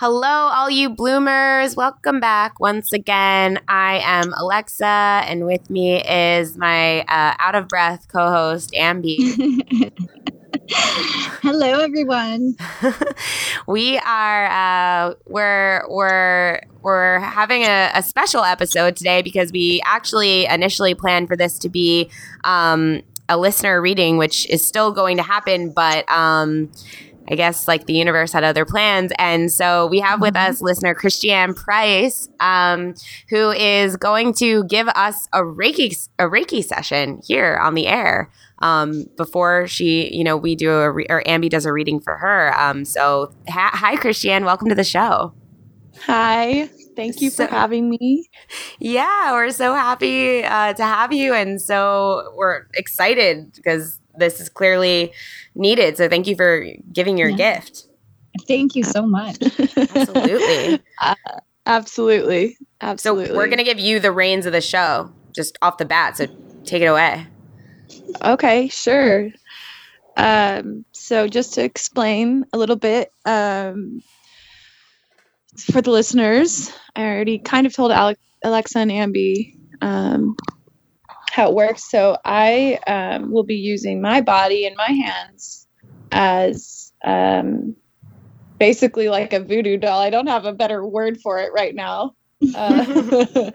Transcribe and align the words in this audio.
Hello, 0.00 0.26
all 0.26 0.70
you 0.70 0.88
bloomers. 0.88 1.76
Welcome 1.76 2.20
back 2.20 2.58
once 2.58 2.90
again. 2.90 3.60
I 3.68 4.00
am 4.02 4.32
Alexa, 4.32 4.86
and 4.86 5.44
with 5.44 5.68
me 5.68 6.02
is 6.02 6.56
my 6.56 7.00
uh, 7.00 7.34
out 7.38 7.54
of 7.54 7.68
breath 7.68 8.08
co 8.08 8.30
host, 8.30 8.70
Amby. 8.72 9.60
Hello, 11.42 11.80
everyone. 11.80 12.56
we 13.66 13.98
are 13.98 14.46
uh, 14.46 15.14
we're 15.26 15.84
we're 15.90 16.62
we're 16.80 17.18
having 17.18 17.64
a, 17.64 17.90
a, 17.94 18.02
special 18.02 18.42
episode 18.42 18.96
today 18.96 19.20
because 19.20 19.52
we 19.52 19.82
actually 19.84 20.46
initially 20.46 20.94
planned 20.94 21.28
for 21.28 21.36
this 21.36 21.58
to 21.58 21.68
be 21.68 22.08
um, 22.44 23.02
a 23.28 23.36
listener 23.36 23.82
reading, 23.82 24.16
which 24.16 24.48
is 24.48 24.66
still 24.66 24.92
going 24.92 25.18
to 25.18 25.22
happen, 25.22 25.74
but. 25.74 26.10
Um, 26.10 26.70
I 27.30 27.36
guess 27.36 27.68
like 27.68 27.86
the 27.86 27.92
universe 27.92 28.32
had 28.32 28.42
other 28.42 28.64
plans. 28.64 29.12
And 29.16 29.52
so 29.52 29.86
we 29.86 30.00
have 30.00 30.20
with 30.20 30.34
mm-hmm. 30.34 30.50
us 30.50 30.60
listener 30.60 30.94
Christianne 30.94 31.54
Price, 31.54 32.28
um, 32.40 32.94
who 33.28 33.50
is 33.52 33.96
going 33.96 34.34
to 34.34 34.64
give 34.64 34.88
us 34.88 35.28
a 35.32 35.40
Reiki 35.40 36.08
a 36.18 36.24
Reiki 36.24 36.64
session 36.64 37.20
here 37.24 37.56
on 37.62 37.74
the 37.74 37.86
air. 37.86 38.30
Um, 38.62 39.06
before 39.16 39.66
she, 39.68 40.14
you 40.14 40.22
know, 40.22 40.36
we 40.36 40.54
do 40.54 40.70
a 40.70 40.90
re- 40.90 41.06
or 41.08 41.22
Amby 41.22 41.48
does 41.48 41.64
a 41.64 41.72
reading 41.72 41.98
for 41.98 42.18
her. 42.18 42.52
Um, 42.60 42.84
so 42.84 43.32
ha- 43.48 43.70
hi, 43.72 43.96
Christianne, 43.96 44.44
welcome 44.44 44.68
to 44.68 44.74
the 44.74 44.84
show. 44.84 45.32
Hi, 46.04 46.68
thank 46.96 47.20
you 47.20 47.30
so, 47.30 47.46
for 47.46 47.50
having 47.50 47.88
me. 47.88 48.28
Yeah, 48.78 49.32
we're 49.32 49.50
so 49.50 49.74
happy 49.74 50.44
uh, 50.44 50.72
to 50.74 50.82
have 50.82 51.12
you, 51.12 51.32
and 51.34 51.60
so 51.60 52.32
we're 52.36 52.66
excited 52.74 53.52
because 53.54 53.99
this 54.20 54.40
is 54.40 54.48
clearly 54.48 55.12
needed. 55.54 55.96
So 55.96 56.08
thank 56.08 56.26
you 56.26 56.36
for 56.36 56.66
giving 56.92 57.18
your 57.18 57.30
yeah. 57.30 57.54
gift. 57.54 57.86
Thank 58.46 58.76
you 58.76 58.84
so 58.84 59.06
much. 59.06 59.38
absolutely. 59.42 60.80
Uh, 61.02 61.14
absolutely. 61.66 62.58
Absolutely. 62.80 63.28
So 63.28 63.36
we're 63.36 63.46
going 63.46 63.58
to 63.58 63.64
give 63.64 63.78
you 63.78 64.00
the 64.00 64.12
reins 64.12 64.44
of 64.44 64.52
the 64.52 64.60
show 64.60 65.10
just 65.34 65.56
off 65.62 65.78
the 65.78 65.84
bat. 65.84 66.16
So 66.16 66.26
take 66.64 66.82
it 66.82 66.86
away. 66.86 67.26
Okay, 68.22 68.68
sure. 68.68 69.30
Um, 70.16 70.84
so 70.92 71.26
just 71.26 71.54
to 71.54 71.64
explain 71.64 72.44
a 72.52 72.58
little 72.58 72.76
bit 72.76 73.12
um, 73.24 74.02
for 75.56 75.80
the 75.80 75.90
listeners, 75.90 76.70
I 76.94 77.04
already 77.04 77.38
kind 77.38 77.66
of 77.66 77.74
told 77.74 77.92
Alex, 77.92 78.20
Alexa 78.44 78.78
and 78.78 78.90
Amby 78.90 79.56
um, 79.80 80.36
how 81.30 81.48
it 81.48 81.54
works. 81.54 81.90
So 81.90 82.16
I 82.24 82.78
um, 82.86 83.30
will 83.30 83.44
be 83.44 83.56
using 83.56 84.00
my 84.00 84.20
body 84.20 84.66
and 84.66 84.76
my 84.76 84.90
hands 84.90 85.66
as 86.12 86.92
um, 87.04 87.76
basically 88.58 89.08
like 89.08 89.32
a 89.32 89.40
voodoo 89.40 89.76
doll. 89.76 90.00
I 90.00 90.10
don't 90.10 90.26
have 90.26 90.44
a 90.44 90.52
better 90.52 90.84
word 90.86 91.20
for 91.20 91.38
it 91.38 91.52
right 91.52 91.74
now. 91.74 92.14
Uh, 92.54 93.50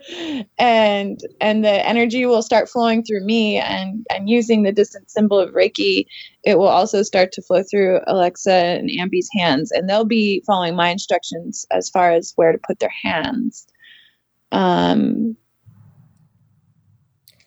and 0.59 1.19
and 1.41 1.65
the 1.65 1.87
energy 1.87 2.23
will 2.27 2.43
start 2.43 2.69
flowing 2.69 3.03
through 3.03 3.25
me 3.25 3.57
and 3.57 4.05
and 4.11 4.29
using 4.29 4.61
the 4.61 4.71
distant 4.71 5.09
symbol 5.09 5.39
of 5.39 5.55
reiki 5.55 6.05
it 6.43 6.59
will 6.59 6.67
also 6.67 7.01
start 7.01 7.31
to 7.31 7.41
flow 7.41 7.63
through 7.63 7.99
alexa 8.05 8.53
and 8.53 8.91
amby's 8.91 9.27
hands 9.35 9.71
and 9.71 9.89
they'll 9.89 10.05
be 10.05 10.43
following 10.45 10.75
my 10.75 10.89
instructions 10.89 11.65
as 11.71 11.89
far 11.89 12.11
as 12.11 12.33
where 12.35 12.51
to 12.51 12.59
put 12.59 12.77
their 12.79 12.93
hands 13.03 13.65
um 14.51 15.35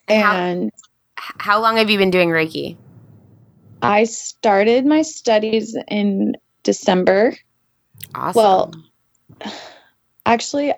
and 0.09 0.71
how, 1.17 1.35
how 1.39 1.61
long 1.61 1.77
have 1.77 1.91
you 1.91 1.99
been 1.99 2.11
doing 2.11 2.29
Reiki? 2.31 2.77
I 3.83 4.05
started 4.05 4.87
my 4.87 5.03
studies 5.03 5.77
in 5.89 6.37
December. 6.63 7.37
Awesome. 8.15 8.35
Well, 8.35 8.73
actually, 10.27 10.75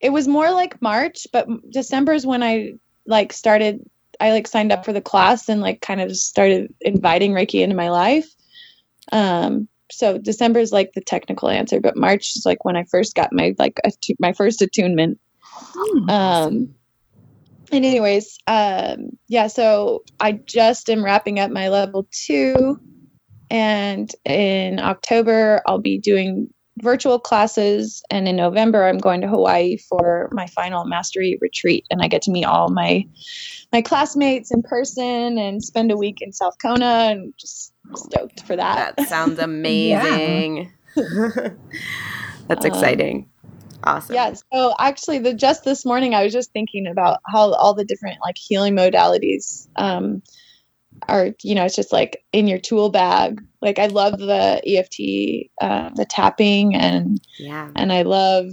it 0.00 0.10
was 0.10 0.28
more 0.28 0.50
like 0.50 0.80
March, 0.80 1.26
but 1.32 1.48
December 1.70 2.12
is 2.12 2.26
when 2.26 2.42
I 2.42 2.74
like 3.06 3.32
started. 3.32 3.88
I 4.18 4.30
like 4.30 4.46
signed 4.46 4.72
up 4.72 4.84
for 4.84 4.94
the 4.94 5.00
class 5.02 5.48
and 5.48 5.60
like 5.60 5.82
kind 5.82 6.00
of 6.00 6.16
started 6.16 6.72
inviting 6.80 7.32
Reiki 7.32 7.62
into 7.62 7.76
my 7.76 7.90
life. 7.90 8.26
Um, 9.12 9.68
so 9.90 10.18
December 10.18 10.60
is 10.60 10.72
like 10.72 10.92
the 10.94 11.02
technical 11.02 11.48
answer, 11.50 11.80
but 11.80 11.96
March 11.96 12.34
is 12.34 12.46
like 12.46 12.64
when 12.64 12.76
I 12.76 12.84
first 12.84 13.14
got 13.14 13.32
my 13.32 13.54
like 13.58 13.78
attu- 13.84 14.16
my 14.18 14.32
first 14.32 14.62
attunement. 14.62 15.20
Hmm. 15.42 16.10
Um, 16.10 16.74
and 17.72 17.84
anyways, 17.84 18.38
um, 18.46 19.10
yeah, 19.28 19.46
so 19.46 20.02
I 20.20 20.32
just 20.32 20.88
am 20.88 21.04
wrapping 21.04 21.38
up 21.38 21.50
my 21.50 21.68
level 21.68 22.08
two. 22.12 22.80
And 23.50 24.10
in 24.24 24.80
October, 24.80 25.62
I'll 25.66 25.78
be 25.78 25.98
doing 25.98 26.48
virtual 26.82 27.18
classes. 27.18 28.02
And 28.10 28.28
in 28.28 28.36
November, 28.36 28.84
I'm 28.84 28.98
going 28.98 29.20
to 29.20 29.28
Hawaii 29.28 29.78
for 29.88 30.28
my 30.32 30.46
final 30.48 30.84
mastery 30.84 31.38
retreat. 31.40 31.86
And 31.90 32.02
I 32.02 32.08
get 32.08 32.22
to 32.22 32.30
meet 32.30 32.44
all 32.44 32.68
my 32.70 33.04
my 33.72 33.82
classmates 33.82 34.52
in 34.52 34.62
person 34.62 35.38
and 35.38 35.62
spend 35.62 35.90
a 35.90 35.96
week 35.96 36.18
in 36.20 36.32
South 36.32 36.54
Kona 36.62 37.08
and 37.10 37.34
just 37.38 37.72
stoked 37.94 38.42
for 38.46 38.56
that. 38.56 38.96
That 38.96 39.08
sounds 39.08 39.38
amazing. 39.40 40.72
That's 40.94 42.64
um, 42.64 42.70
exciting. 42.70 43.28
Awesome. 43.86 44.16
Yeah. 44.16 44.34
So 44.52 44.74
actually, 44.80 45.20
the 45.20 45.32
just 45.32 45.64
this 45.64 45.86
morning, 45.86 46.12
I 46.12 46.24
was 46.24 46.32
just 46.32 46.52
thinking 46.52 46.88
about 46.88 47.20
how 47.24 47.52
all 47.52 47.72
the 47.72 47.84
different 47.84 48.18
like 48.20 48.36
healing 48.36 48.74
modalities 48.74 49.68
um, 49.76 50.22
are. 51.08 51.28
You 51.44 51.54
know, 51.54 51.64
it's 51.64 51.76
just 51.76 51.92
like 51.92 52.24
in 52.32 52.48
your 52.48 52.58
tool 52.58 52.90
bag. 52.90 53.40
Like 53.62 53.78
I 53.78 53.86
love 53.86 54.18
the 54.18 54.60
EFT, 54.66 55.50
uh, 55.60 55.90
the 55.94 56.04
tapping, 56.04 56.74
and 56.74 57.20
yeah, 57.38 57.70
and 57.76 57.92
I 57.92 58.02
love 58.02 58.46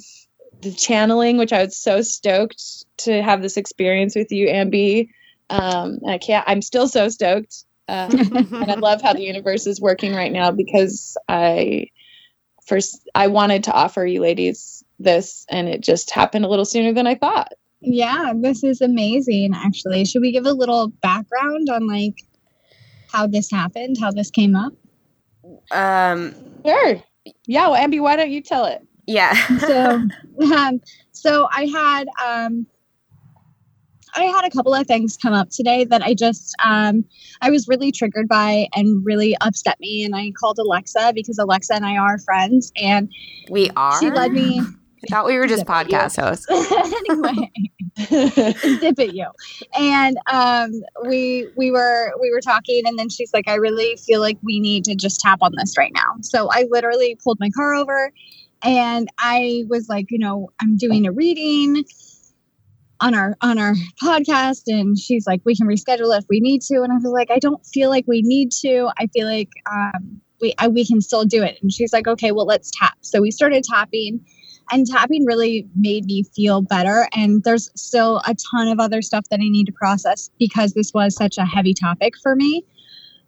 the 0.61 0.71
channeling, 0.71 1.37
which 1.37 1.51
I 1.51 1.63
was 1.63 1.75
so 1.75 2.03
stoked 2.03 2.85
to 2.97 3.23
have 3.23 3.41
this 3.41 3.57
experience 3.57 4.15
with 4.15 4.31
you, 4.31 4.47
Amby. 4.47 5.09
Um, 5.49 5.97
I 6.07 6.19
can't. 6.19 6.45
I'm 6.47 6.61
still 6.61 6.87
so 6.87 7.09
stoked, 7.09 7.65
uh, 7.87 8.07
and 8.11 8.71
I 8.71 8.75
love 8.75 9.01
how 9.01 9.13
the 9.13 9.23
universe 9.23 9.65
is 9.65 9.81
working 9.81 10.13
right 10.13 10.31
now 10.31 10.51
because 10.51 11.17
I 11.27 11.87
first 12.67 13.09
I 13.15 13.27
wanted 13.27 13.63
to 13.63 13.73
offer 13.73 14.05
you 14.05 14.21
ladies 14.21 14.82
this 14.99 15.45
and 15.49 15.67
it 15.67 15.81
just 15.81 16.11
happened 16.11 16.45
a 16.45 16.47
little 16.47 16.65
sooner 16.65 16.93
than 16.93 17.07
I 17.07 17.15
thought. 17.15 17.53
Yeah, 17.81 18.33
this 18.35 18.63
is 18.63 18.81
amazing 18.81 19.53
actually. 19.53 20.05
Should 20.05 20.21
we 20.21 20.31
give 20.31 20.45
a 20.45 20.53
little 20.53 20.87
background 20.87 21.69
on 21.69 21.87
like 21.87 22.21
how 23.11 23.27
this 23.27 23.51
happened, 23.51 23.97
how 23.99 24.11
this 24.11 24.31
came 24.31 24.55
up? 24.55 24.73
Um 25.71 26.35
sure. 26.65 27.01
Yeah, 27.45 27.69
well 27.69 27.81
Amby, 27.81 28.01
why 28.01 28.15
don't 28.15 28.31
you 28.31 28.41
tell 28.41 28.65
it? 28.65 28.85
Yeah. 29.05 29.33
so 29.59 30.01
um 30.55 30.81
so 31.11 31.47
I 31.51 31.65
had 31.65 32.07
um 32.25 32.67
I 34.15 34.23
had 34.25 34.45
a 34.45 34.49
couple 34.49 34.73
of 34.73 34.85
things 34.85 35.17
come 35.17 35.33
up 35.33 35.49
today 35.49 35.85
that 35.85 36.01
I 36.01 36.13
just 36.13 36.55
um, 36.63 37.05
I 37.41 37.49
was 37.49 37.67
really 37.67 37.91
triggered 37.91 38.27
by 38.27 38.67
and 38.75 39.03
really 39.05 39.35
upset 39.41 39.79
me. 39.79 40.03
And 40.03 40.15
I 40.15 40.31
called 40.39 40.59
Alexa 40.59 41.13
because 41.15 41.39
Alexa 41.39 41.73
and 41.73 41.85
I 41.85 41.97
are 41.97 42.19
friends, 42.19 42.71
and 42.75 43.11
we 43.49 43.69
are. 43.75 43.99
She 43.99 44.09
led 44.11 44.31
me. 44.31 44.61
I 45.03 45.07
thought 45.09 45.25
we 45.25 45.37
were 45.37 45.47
just 45.47 45.65
podcast 45.65 46.21
hosts. 46.21 46.45
anyway, 47.09 47.51
dip 48.79 48.99
at 48.99 49.13
you. 49.13 49.27
And 49.77 50.17
um, 50.31 50.71
we 51.05 51.47
we 51.55 51.71
were 51.71 52.13
we 52.21 52.31
were 52.31 52.41
talking, 52.41 52.83
and 52.85 52.97
then 52.97 53.09
she's 53.09 53.33
like, 53.33 53.47
"I 53.47 53.55
really 53.55 53.97
feel 53.97 54.21
like 54.21 54.37
we 54.43 54.59
need 54.59 54.85
to 54.85 54.95
just 54.95 55.19
tap 55.19 55.39
on 55.41 55.51
this 55.57 55.77
right 55.77 55.91
now." 55.93 56.15
So 56.21 56.49
I 56.51 56.65
literally 56.69 57.17
pulled 57.21 57.39
my 57.39 57.49
car 57.49 57.73
over, 57.73 58.11
and 58.61 59.09
I 59.19 59.65
was 59.67 59.89
like, 59.89 60.09
you 60.09 60.19
know, 60.19 60.49
I'm 60.61 60.77
doing 60.77 61.05
a 61.05 61.11
reading. 61.11 61.83
on 63.01 63.13
our 63.13 63.35
on 63.41 63.57
our 63.57 63.73
podcast 64.01 64.61
and 64.67 64.97
she's 64.97 65.27
like 65.27 65.41
we 65.43 65.55
can 65.55 65.67
reschedule 65.67 66.17
if 66.17 66.23
we 66.29 66.39
need 66.39 66.61
to 66.61 66.83
and 66.83 66.93
i 66.93 66.95
was 66.95 67.03
like 67.11 67.31
i 67.31 67.39
don't 67.39 67.65
feel 67.65 67.89
like 67.89 68.05
we 68.07 68.21
need 68.21 68.49
to 68.51 68.87
i 68.97 69.07
feel 69.07 69.27
like 69.27 69.49
um, 69.69 70.21
we 70.39 70.53
I, 70.59 70.67
we 70.69 70.85
can 70.85 71.01
still 71.01 71.25
do 71.25 71.43
it 71.43 71.57
and 71.61 71.73
she's 71.73 71.91
like 71.91 72.07
okay 72.07 72.31
well 72.31 72.45
let's 72.45 72.71
tap 72.79 72.95
so 73.01 73.19
we 73.19 73.31
started 73.31 73.63
tapping 73.63 74.23
and 74.71 74.87
tapping 74.87 75.25
really 75.25 75.67
made 75.75 76.05
me 76.05 76.23
feel 76.35 76.61
better 76.61 77.07
and 77.15 77.43
there's 77.43 77.69
still 77.75 78.21
a 78.27 78.35
ton 78.51 78.67
of 78.67 78.79
other 78.79 79.01
stuff 79.01 79.25
that 79.29 79.39
i 79.39 79.49
need 79.49 79.65
to 79.65 79.71
process 79.71 80.29
because 80.39 80.73
this 80.73 80.93
was 80.93 81.15
such 81.15 81.37
a 81.37 81.45
heavy 81.45 81.73
topic 81.73 82.13
for 82.21 82.35
me 82.35 82.63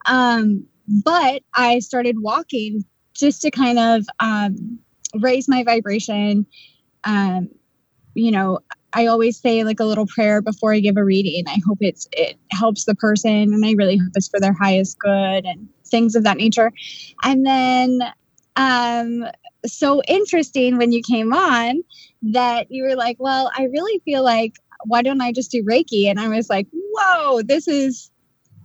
um, 0.06 0.66
but 1.04 1.42
i 1.54 1.80
started 1.80 2.22
walking 2.22 2.84
just 3.14 3.42
to 3.42 3.52
kind 3.52 3.80
of 3.80 4.06
um, 4.20 4.80
raise 5.16 5.48
my 5.48 5.64
vibration 5.64 6.46
um, 7.04 7.50
you 8.14 8.32
know 8.32 8.60
I 8.96 9.08
always 9.08 9.38
say 9.38 9.66
like 9.66 9.82
a 9.82 9.86
little 9.86 10.08
prayer 10.08 10.42
before 10.42 10.74
I 10.74 10.80
give 10.80 10.96
a 10.96 11.04
reading. 11.04 11.44
I 11.48 11.58
hope 11.68 11.80
it's 11.82 12.08
it 12.14 12.38
helps 12.52 12.86
the 12.86 12.96
person 12.96 13.54
and 13.54 13.66
I 13.66 13.74
really 13.74 13.98
hope 13.98 14.12
it's 14.16 14.30
for 14.30 14.40
their 14.40 14.54
highest 14.54 14.98
good 15.00 15.46
and 15.46 15.68
things 15.86 16.16
of 16.16 16.24
that 16.24 16.38
nature. 16.38 16.72
And 17.24 17.46
then 17.46 18.00
um 18.56 19.26
so 19.74 20.02
interesting 20.08 20.78
when 20.78 20.92
you 20.92 21.02
came 21.02 21.34
on 21.34 21.84
that 22.22 22.68
you 22.70 22.84
were 22.84 22.96
like, 22.96 23.18
well, 23.20 23.52
I 23.56 23.64
really 23.64 24.00
feel 24.06 24.24
like 24.24 24.56
why 24.86 25.02
don't 25.02 25.22
I 25.22 25.32
just 25.32 25.52
do 25.52 25.64
Reiki? 25.64 26.10
And 26.10 26.20
I 26.20 26.28
was 26.28 26.50
like, 26.50 26.68
whoa, 26.72 27.42
this 27.42 27.68
is 27.68 28.12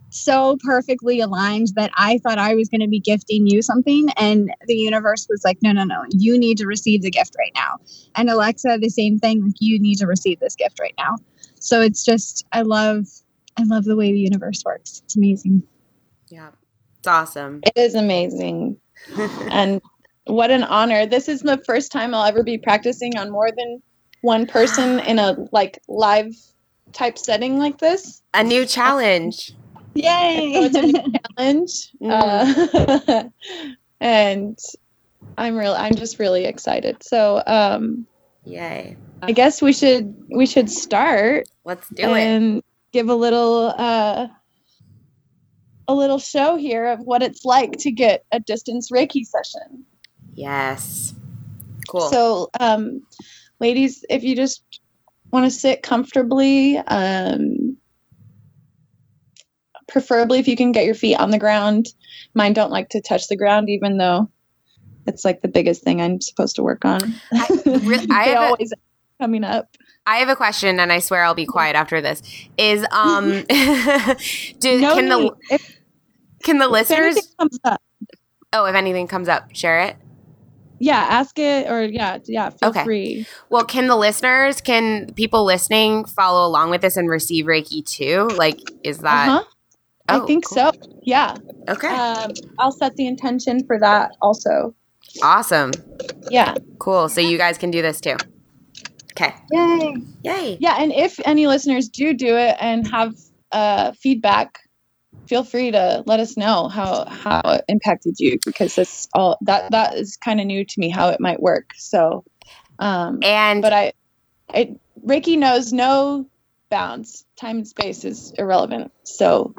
so 0.09 0.57
perfectly 0.63 1.21
aligned 1.21 1.69
that 1.75 1.91
I 1.95 2.19
thought 2.19 2.37
I 2.37 2.53
was 2.53 2.67
going 2.69 2.81
to 2.81 2.87
be 2.87 2.99
gifting 2.99 3.47
you 3.47 3.61
something. 3.61 4.09
And 4.17 4.53
the 4.67 4.75
universe 4.75 5.25
was 5.29 5.43
like, 5.43 5.57
no, 5.61 5.71
no, 5.71 5.83
no, 5.83 6.03
you 6.09 6.37
need 6.37 6.57
to 6.57 6.67
receive 6.67 7.01
the 7.01 7.09
gift 7.09 7.35
right 7.37 7.53
now. 7.55 7.77
And 8.15 8.29
Alexa, 8.29 8.77
the 8.81 8.89
same 8.89 9.19
thing, 9.19 9.43
like, 9.43 9.55
you 9.59 9.79
need 9.79 9.97
to 9.99 10.07
receive 10.07 10.39
this 10.39 10.55
gift 10.55 10.79
right 10.79 10.93
now. 10.97 11.17
So 11.59 11.81
it's 11.81 12.03
just, 12.03 12.45
I 12.51 12.61
love, 12.61 13.07
I 13.57 13.63
love 13.63 13.85
the 13.85 13.95
way 13.95 14.11
the 14.11 14.19
universe 14.19 14.63
works. 14.65 15.01
It's 15.05 15.15
amazing. 15.15 15.63
Yeah. 16.27 16.49
It's 16.99 17.07
awesome. 17.07 17.61
It 17.63 17.73
is 17.77 17.95
amazing. 17.95 18.77
and 19.49 19.81
what 20.25 20.51
an 20.51 20.63
honor. 20.63 21.05
This 21.05 21.27
is 21.27 21.41
the 21.41 21.57
first 21.65 21.91
time 21.91 22.13
I'll 22.13 22.25
ever 22.25 22.43
be 22.43 22.57
practicing 22.57 23.17
on 23.17 23.31
more 23.31 23.49
than 23.51 23.81
one 24.21 24.45
person 24.45 24.99
in 24.99 25.19
a 25.19 25.35
like 25.51 25.79
live 25.87 26.33
type 26.93 27.17
setting 27.17 27.57
like 27.57 27.79
this. 27.79 28.21
A 28.33 28.43
new 28.43 28.65
challenge. 28.65 29.53
Yay! 29.93 30.53
So 30.53 30.63
it's 30.63 30.75
a 30.75 30.81
new 30.81 31.13
challenge, 31.37 31.91
mm. 32.01 33.23
uh, 33.23 33.23
and 33.99 34.57
I'm 35.37 35.57
real. 35.57 35.73
I'm 35.73 35.95
just 35.95 36.19
really 36.19 36.45
excited. 36.45 37.03
So, 37.03 37.43
um, 37.45 38.07
yay! 38.45 38.95
I 39.21 39.31
guess 39.31 39.61
we 39.61 39.73
should 39.73 40.15
we 40.29 40.45
should 40.45 40.69
start. 40.69 41.49
Let's 41.65 41.87
do 41.89 42.03
and 42.03 42.17
it. 42.17 42.21
And 42.21 42.63
give 42.91 43.09
a 43.09 43.15
little 43.15 43.73
uh, 43.77 44.27
a 45.87 45.93
little 45.93 46.19
show 46.19 46.55
here 46.55 46.87
of 46.87 46.99
what 47.01 47.21
it's 47.21 47.43
like 47.43 47.73
to 47.79 47.91
get 47.91 48.23
a 48.31 48.39
distance 48.39 48.91
Reiki 48.91 49.25
session. 49.25 49.85
Yes. 50.33 51.13
Cool. 51.87 52.09
So, 52.09 52.49
um, 52.59 53.01
ladies, 53.59 54.05
if 54.09 54.23
you 54.23 54.35
just 54.35 54.63
want 55.31 55.45
to 55.45 55.51
sit 55.51 55.83
comfortably, 55.83 56.77
um, 56.77 57.77
preferably 59.91 60.39
if 60.39 60.47
you 60.47 60.55
can 60.55 60.71
get 60.71 60.85
your 60.85 60.95
feet 60.95 61.15
on 61.15 61.31
the 61.31 61.37
ground. 61.37 61.87
Mine 62.33 62.53
don't 62.53 62.71
like 62.71 62.89
to 62.89 63.01
touch 63.01 63.27
the 63.27 63.35
ground, 63.35 63.69
even 63.69 63.97
though 63.97 64.29
it's 65.05 65.25
like 65.25 65.41
the 65.41 65.47
biggest 65.47 65.83
thing 65.83 66.01
I'm 66.01 66.21
supposed 66.21 66.55
to 66.55 66.63
work 66.63 66.85
on. 66.85 67.13
I, 67.33 67.47
I 68.11 68.23
have 68.29 68.43
always 68.43 68.71
a, 68.71 68.75
coming 69.21 69.43
up. 69.43 69.75
I 70.05 70.17
have 70.17 70.29
a 70.29 70.35
question, 70.35 70.79
and 70.79 70.91
I 70.91 70.99
swear 70.99 71.23
I'll 71.23 71.35
be 71.35 71.45
quiet 71.45 71.75
after 71.75 72.01
this. 72.01 72.21
Is 72.57 72.85
um, 72.91 73.29
do 74.59 74.81
no 74.81 74.95
can 74.95 75.05
need. 75.05 75.11
the 75.11 75.35
if, 75.51 75.77
can 76.43 76.57
the 76.57 76.67
listeners? 76.67 77.35
Oh, 78.53 78.65
if 78.65 78.75
anything 78.75 79.07
comes 79.07 79.29
up, 79.29 79.55
share 79.55 79.81
it. 79.81 79.97
Yeah, 80.81 80.97
ask 80.97 81.37
it 81.37 81.69
or 81.69 81.83
yeah, 81.83 82.17
yeah, 82.25 82.49
feel 82.49 82.69
okay. 82.69 82.83
free. 82.83 83.27
Well, 83.51 83.63
can 83.63 83.85
the 83.85 83.95
listeners, 83.95 84.61
can 84.61 85.13
people 85.13 85.45
listening 85.45 86.05
follow 86.05 86.43
along 86.47 86.71
with 86.71 86.81
this 86.81 86.97
and 86.97 87.07
receive 87.07 87.45
Reiki 87.45 87.85
too? 87.85 88.27
Like, 88.35 88.59
is 88.83 88.97
that? 88.99 89.29
Uh-huh. 89.29 89.43
Oh, 90.09 90.23
I 90.23 90.25
think 90.25 90.45
cool. 90.45 90.55
so. 90.55 90.71
Yeah. 91.03 91.35
Okay. 91.69 91.87
Um, 91.87 92.31
I'll 92.57 92.71
set 92.71 92.95
the 92.95 93.05
intention 93.05 93.63
for 93.67 93.79
that 93.79 94.15
also. 94.23 94.73
Awesome. 95.21 95.71
Yeah. 96.31 96.55
Cool. 96.79 97.09
So 97.09 97.21
you 97.21 97.37
guys 97.37 97.59
can 97.59 97.69
do 97.69 97.83
this 97.83 98.01
too. 98.01 98.15
Okay. 99.11 99.35
Yay. 99.51 99.93
Yay. 100.23 100.57
Yeah. 100.59 100.77
And 100.79 100.91
if 100.91 101.19
any 101.25 101.45
listeners 101.45 101.89
do 101.89 102.13
do 102.15 102.35
it 102.35 102.55
and 102.59 102.87
have 102.89 103.13
uh, 103.51 103.91
feedback, 103.91 104.57
feel 105.27 105.43
free 105.43 105.71
to 105.71 106.03
let 106.05 106.19
us 106.19 106.35
know 106.35 106.67
how 106.67 107.05
how 107.05 107.41
it 107.45 107.65
impacted 107.67 108.15
you 108.19 108.37
because 108.45 108.75
that's 108.75 109.07
all 109.13 109.37
that 109.41 109.71
that 109.71 109.95
is 109.95 110.17
kind 110.17 110.39
of 110.39 110.45
new 110.45 110.65
to 110.65 110.79
me 110.79 110.89
how 110.89 111.09
it 111.09 111.19
might 111.19 111.41
work. 111.41 111.71
So, 111.77 112.23
um, 112.79 113.19
and 113.23 113.61
but 113.61 113.73
I, 113.73 113.93
I 114.49 114.75
Reiki 115.05 115.37
knows 115.37 115.71
no 115.71 116.27
bounds. 116.69 117.25
Time 117.37 117.57
and 117.57 117.67
space 117.67 118.03
is 118.03 118.33
irrelevant. 118.37 118.91
So 119.03 119.55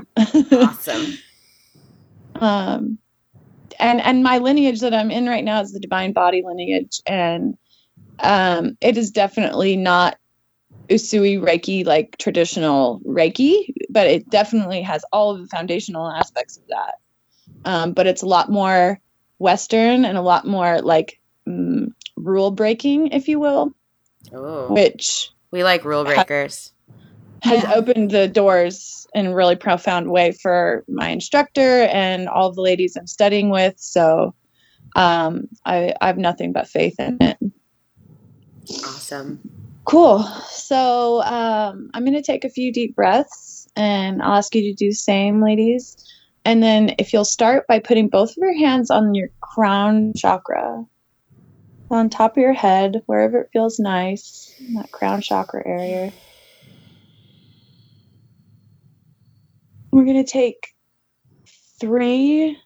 awesome. 0.52 1.18
um, 2.36 2.98
and 3.78 4.00
and 4.00 4.22
my 4.22 4.38
lineage 4.38 4.80
that 4.80 4.94
I'm 4.94 5.10
in 5.10 5.26
right 5.26 5.44
now 5.44 5.60
is 5.60 5.72
the 5.72 5.80
divine 5.80 6.12
body 6.12 6.42
lineage, 6.44 7.00
and 7.06 7.56
um, 8.18 8.76
it 8.80 8.96
is 8.96 9.10
definitely 9.10 9.76
not 9.76 10.18
Usui 10.88 11.40
Reiki 11.40 11.84
like 11.86 12.16
traditional 12.18 13.00
Reiki, 13.06 13.72
but 13.90 14.06
it 14.06 14.28
definitely 14.30 14.82
has 14.82 15.04
all 15.12 15.30
of 15.30 15.40
the 15.40 15.48
foundational 15.48 16.10
aspects 16.10 16.56
of 16.56 16.64
that. 16.68 16.94
Um, 17.64 17.92
but 17.92 18.06
it's 18.06 18.22
a 18.22 18.26
lot 18.26 18.50
more 18.50 19.00
Western 19.38 20.04
and 20.04 20.18
a 20.18 20.22
lot 20.22 20.46
more 20.46 20.80
like 20.80 21.20
mm, 21.48 21.86
rule 22.16 22.50
breaking, 22.50 23.08
if 23.08 23.28
you 23.28 23.38
will. 23.38 23.74
Oh, 24.32 24.72
which 24.72 25.30
we 25.50 25.64
like 25.64 25.84
rule 25.84 26.04
breakers 26.04 26.72
has 27.42 27.62
yeah. 27.64 27.74
opened 27.74 28.10
the 28.10 28.28
doors 28.28 29.06
in 29.14 29.26
a 29.26 29.34
really 29.34 29.56
profound 29.56 30.10
way 30.10 30.32
for 30.32 30.84
my 30.88 31.08
instructor 31.08 31.82
and 31.82 32.28
all 32.28 32.52
the 32.52 32.60
ladies 32.60 32.96
I'm 32.96 33.06
studying 33.06 33.50
with. 33.50 33.74
So 33.78 34.34
um, 34.94 35.48
I, 35.64 35.92
I 36.00 36.06
have 36.06 36.18
nothing 36.18 36.52
but 36.52 36.68
faith 36.68 36.94
in 37.00 37.18
it. 37.20 37.38
Awesome. 38.84 39.40
Cool. 39.84 40.22
So 40.48 41.22
um, 41.22 41.90
I'm 41.92 42.04
going 42.04 42.14
to 42.14 42.22
take 42.22 42.44
a 42.44 42.50
few 42.50 42.72
deep 42.72 42.94
breaths 42.94 43.66
and 43.76 44.22
I'll 44.22 44.36
ask 44.36 44.54
you 44.54 44.62
to 44.62 44.74
do 44.74 44.90
the 44.90 44.94
same, 44.94 45.42
ladies. 45.42 45.96
And 46.44 46.62
then 46.62 46.94
if 46.98 47.12
you'll 47.12 47.24
start 47.24 47.66
by 47.66 47.78
putting 47.78 48.08
both 48.08 48.30
of 48.30 48.36
your 48.38 48.56
hands 48.56 48.90
on 48.90 49.14
your 49.14 49.28
crown 49.40 50.12
chakra, 50.16 50.84
on 51.90 52.08
top 52.08 52.36
of 52.36 52.40
your 52.40 52.52
head, 52.52 53.02
wherever 53.06 53.40
it 53.40 53.50
feels 53.52 53.78
nice, 53.78 54.54
that 54.74 54.90
crown 54.92 55.20
chakra 55.20 55.62
area. 55.66 56.12
We're 59.92 60.04
going 60.04 60.24
to 60.24 60.30
take 60.30 60.68
three 61.80 62.58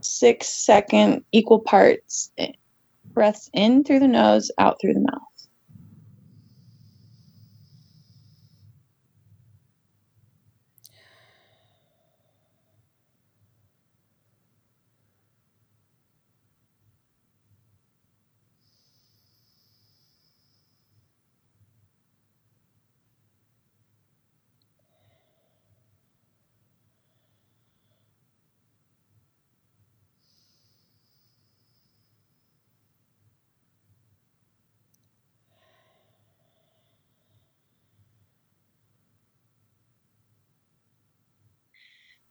six 0.00 0.48
second 0.48 1.24
equal 1.32 1.60
parts 1.60 2.30
breaths 3.14 3.50
in 3.52 3.84
through 3.84 4.00
the 4.00 4.08
nose, 4.08 4.50
out 4.58 4.76
through 4.80 4.94
the 4.94 5.00
mouth. 5.00 5.35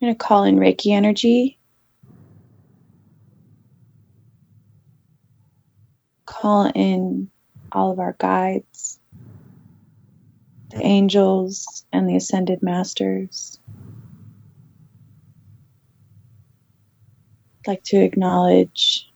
Going 0.06 0.16
to 0.16 0.24
call 0.24 0.44
in 0.44 0.58
Reiki 0.58 0.92
energy. 0.92 1.58
Call 6.28 6.72
in 6.76 7.32
all 7.72 7.90
of 7.90 7.98
our 7.98 8.16
guides, 8.20 9.00
the 10.70 10.86
angels, 10.86 11.88
and 11.92 12.08
the 12.08 12.16
ascended 12.16 12.62
masters. 12.62 13.60
I'd 17.62 17.68
like 17.68 17.84
to 17.86 17.98
acknowledge 17.98 19.12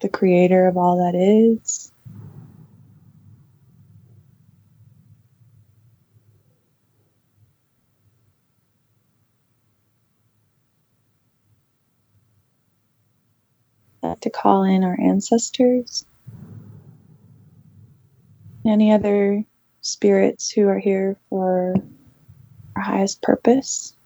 the 0.00 0.08
creator 0.08 0.66
of 0.66 0.78
all 0.78 0.96
that 0.96 1.14
is. 1.14 1.92
Like 14.04 14.20
to 14.20 14.30
call 14.30 14.64
in 14.64 14.84
our 14.84 14.98
ancestors, 15.00 16.04
any 18.66 18.92
other 18.92 19.44
spirits 19.80 20.50
who 20.50 20.68
are 20.68 20.78
here 20.78 21.16
for 21.28 21.74
our 22.76 22.82
highest 22.82 23.22
purpose. 23.22 23.96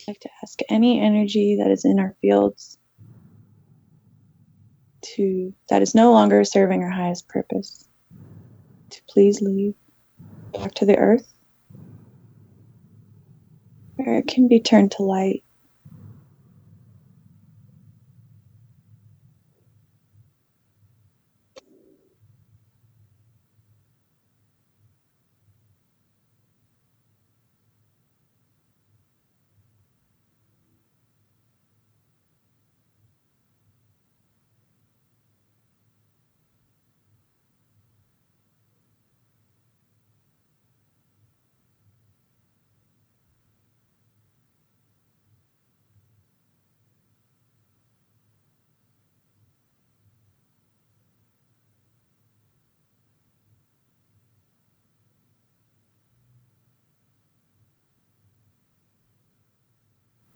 I'd 0.00 0.08
like 0.08 0.20
to 0.20 0.30
ask 0.42 0.58
any 0.68 1.00
energy 1.00 1.56
that 1.56 1.70
is 1.70 1.84
in 1.86 1.98
our 1.98 2.14
fields 2.20 2.78
to 5.16 5.54
that 5.68 5.82
is 5.82 5.94
no 5.94 6.12
longer 6.12 6.44
serving 6.44 6.82
our 6.82 6.90
highest 6.90 7.28
purpose 7.28 7.88
to 8.90 9.00
please 9.08 9.40
leave 9.40 9.74
back 10.52 10.74
to 10.74 10.86
the 10.86 10.96
earth 10.96 11.32
where 13.96 14.16
it 14.16 14.26
can 14.26 14.48
be 14.48 14.60
turned 14.60 14.90
to 14.92 15.02
light. 15.02 15.43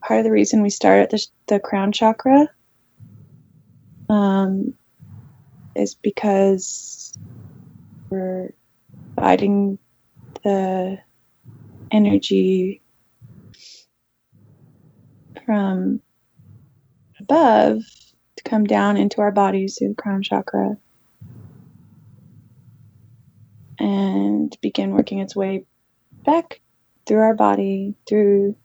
Part 0.09 0.21
of 0.21 0.25
the 0.25 0.33
reason 0.33 0.63
we 0.63 0.71
start 0.71 1.03
at 1.03 1.11
the, 1.11 1.27
the 1.49 1.61
crown 1.61 1.93
chakra 1.93 2.49
um, 4.09 4.73
is 5.77 5.95
because 5.97 7.13
we're 8.09 8.55
guiding 9.19 9.79
the 10.45 10.97
energy 11.91 12.81
from 15.45 16.01
above 17.21 17.83
to 18.37 18.43
come 18.45 18.65
down 18.65 18.97
into 18.97 19.21
our 19.21 19.31
bodies 19.31 19.77
through 19.77 19.89
the 19.89 19.95
crown 19.95 20.23
chakra 20.23 20.79
and 23.79 24.57
begin 24.63 24.93
working 24.93 25.19
its 25.19 25.37
way 25.37 25.67
back 26.25 26.63
through 27.05 27.21
our 27.21 27.35
body, 27.35 27.95
through 28.09 28.57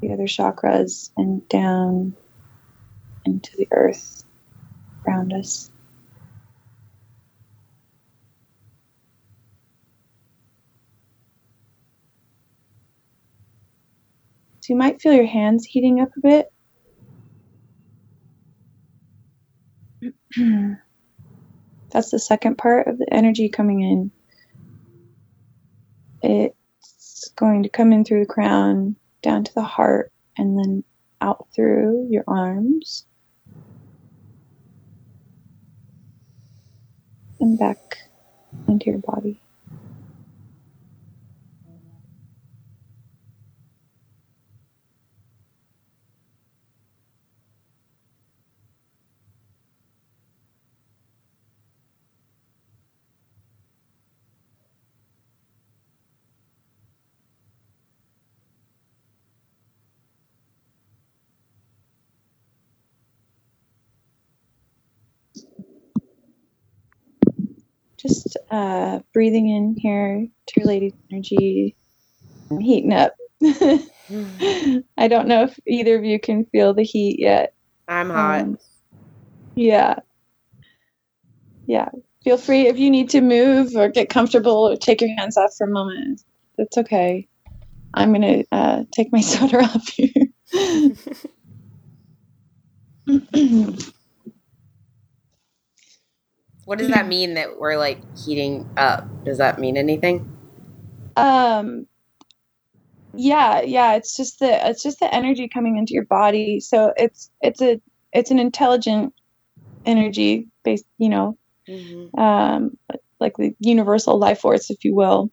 the 0.00 0.12
other 0.12 0.24
chakras 0.24 1.10
and 1.16 1.46
down 1.48 2.14
into 3.24 3.56
the 3.56 3.68
earth 3.70 4.24
around 5.06 5.32
us. 5.32 5.70
So 14.60 14.74
you 14.74 14.76
might 14.76 15.00
feel 15.00 15.12
your 15.12 15.26
hands 15.26 15.64
heating 15.64 16.00
up 16.00 16.10
a 16.16 16.20
bit. 16.20 16.52
That's 21.90 22.10
the 22.10 22.18
second 22.18 22.56
part 22.56 22.86
of 22.86 22.98
the 22.98 23.06
energy 23.12 23.48
coming 23.48 23.80
in. 23.82 24.10
It's 26.22 27.30
going 27.36 27.62
to 27.62 27.68
come 27.68 27.92
in 27.92 28.04
through 28.04 28.20
the 28.20 28.32
crown, 28.32 28.96
down 29.22 29.44
to 29.44 29.54
the 29.54 29.62
heart, 29.62 30.12
and 30.38 30.58
then 30.58 30.84
out 31.20 31.48
through 31.54 32.08
your 32.10 32.24
arms. 32.28 33.06
And 37.40 37.58
back 37.58 37.78
into 38.68 38.86
your 38.90 39.00
body. 39.00 39.42
Just 68.00 68.36
uh, 68.50 69.00
breathing 69.12 69.48
in 69.48 69.76
here 69.76 70.26
to 70.46 70.60
your 70.60 70.66
lady's 70.66 70.94
energy, 71.12 71.76
I'm 72.50 72.58
heating 72.58 72.92
up. 72.92 73.14
I 74.98 75.08
don't 75.08 75.28
know 75.28 75.44
if 75.44 75.58
either 75.66 75.96
of 75.96 76.04
you 76.04 76.18
can 76.18 76.46
feel 76.46 76.74
the 76.74 76.82
heat 76.82 77.20
yet. 77.20 77.54
I'm 77.88 78.10
hot. 78.10 78.40
Um, 78.40 78.58
yeah. 79.54 79.96
Yeah. 81.66 81.88
Feel 82.24 82.38
free 82.38 82.66
if 82.66 82.78
you 82.78 82.90
need 82.90 83.10
to 83.10 83.20
move 83.20 83.76
or 83.76 83.88
get 83.88 84.08
comfortable 84.08 84.68
or 84.68 84.76
take 84.76 85.00
your 85.00 85.14
hands 85.16 85.36
off 85.36 85.54
for 85.56 85.66
a 85.66 85.70
moment. 85.70 86.22
That's 86.58 86.78
okay. 86.78 87.28
I'm 87.94 88.12
going 88.12 88.22
to 88.22 88.44
uh, 88.52 88.84
take 88.92 89.12
my 89.12 89.20
sweater 89.22 89.60
off 89.60 89.88
here. 89.88 90.26
what 96.70 96.78
does 96.78 96.86
that 96.86 97.08
mean 97.08 97.34
that 97.34 97.58
we're 97.58 97.76
like 97.76 97.98
heating 98.16 98.70
up? 98.76 99.04
Does 99.24 99.38
that 99.38 99.58
mean 99.58 99.76
anything? 99.76 100.30
um 101.16 101.84
yeah 103.12 103.60
yeah 103.62 103.94
it's 103.94 104.16
just 104.16 104.38
the 104.38 104.68
it's 104.68 104.80
just 104.84 105.00
the 105.00 105.12
energy 105.12 105.48
coming 105.48 105.78
into 105.78 105.94
your 105.94 106.04
body 106.04 106.60
so 106.60 106.92
it's 106.96 107.28
it's 107.40 107.60
a 107.60 107.80
it's 108.12 108.30
an 108.30 108.38
intelligent 108.38 109.12
energy 109.84 110.46
based 110.62 110.84
you 110.98 111.08
know 111.08 111.36
Mm-hmm. 111.68 112.20
um 112.20 112.78
like 113.18 113.36
the 113.36 113.52
universal 113.58 114.16
life 114.16 114.40
force 114.40 114.70
if 114.70 114.84
you 114.84 114.94
will 114.94 115.28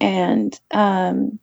and 0.00 0.60
um 0.72 1.38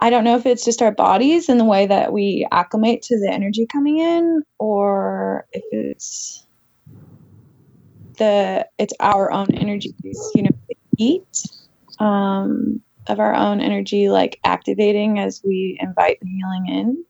i 0.00 0.10
don't 0.10 0.24
know 0.24 0.36
if 0.36 0.46
it's 0.46 0.64
just 0.64 0.82
our 0.82 0.92
bodies 0.92 1.48
and 1.48 1.60
the 1.60 1.64
way 1.64 1.86
that 1.86 2.12
we 2.12 2.46
acclimate 2.52 3.02
to 3.02 3.18
the 3.20 3.30
energy 3.30 3.66
coming 3.70 3.98
in 3.98 4.42
or 4.58 5.46
if 5.52 5.64
it's 5.70 6.46
the 8.18 8.66
it's 8.78 8.94
our 9.00 9.32
own 9.32 9.46
energy 9.54 9.94
you 10.34 10.42
know 10.42 10.50
the 10.68 10.76
heat 10.96 11.42
um 11.98 12.82
of 13.10 13.18
our 13.20 13.34
own 13.34 13.60
energy 13.60 14.08
like 14.08 14.38
activating 14.44 15.18
as 15.18 15.42
we 15.44 15.76
invite 15.80 16.18
the 16.20 16.28
healing 16.28 16.68
in. 16.68 17.04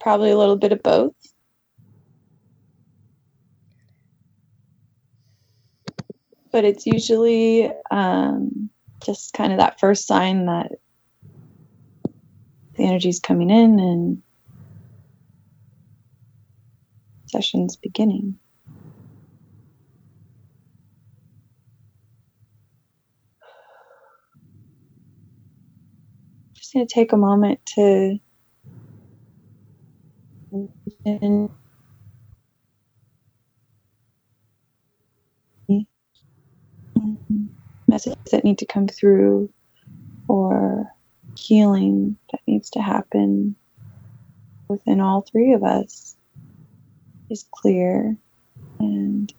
Probably 0.00 0.30
a 0.30 0.38
little 0.38 0.56
bit 0.56 0.72
of 0.72 0.82
both. 0.82 1.14
But 6.50 6.64
it's 6.64 6.84
usually 6.86 7.70
um, 7.90 8.68
just 9.04 9.32
kind 9.34 9.52
of 9.52 9.58
that 9.58 9.80
first 9.80 10.06
sign 10.06 10.46
that 10.46 10.72
the 12.76 12.84
energy 12.84 13.08
is 13.08 13.20
coming 13.20 13.50
in 13.50 13.78
and 13.78 14.22
session's 17.26 17.76
beginning. 17.76 18.38
Just 26.54 26.72
going 26.72 26.86
to 26.86 26.94
take 26.94 27.12
a 27.12 27.16
moment 27.16 27.60
to 27.74 28.18
messages 37.92 38.16
that 38.30 38.44
need 38.44 38.58
to 38.58 38.66
come 38.66 38.88
through 38.88 39.50
or 40.26 40.90
healing 41.36 42.16
that 42.30 42.40
needs 42.46 42.70
to 42.70 42.80
happen 42.80 43.54
within 44.68 45.00
all 45.00 45.20
three 45.20 45.52
of 45.52 45.62
us. 45.62 46.16
is 47.30 47.46
clear 47.50 48.16
and 48.78 49.32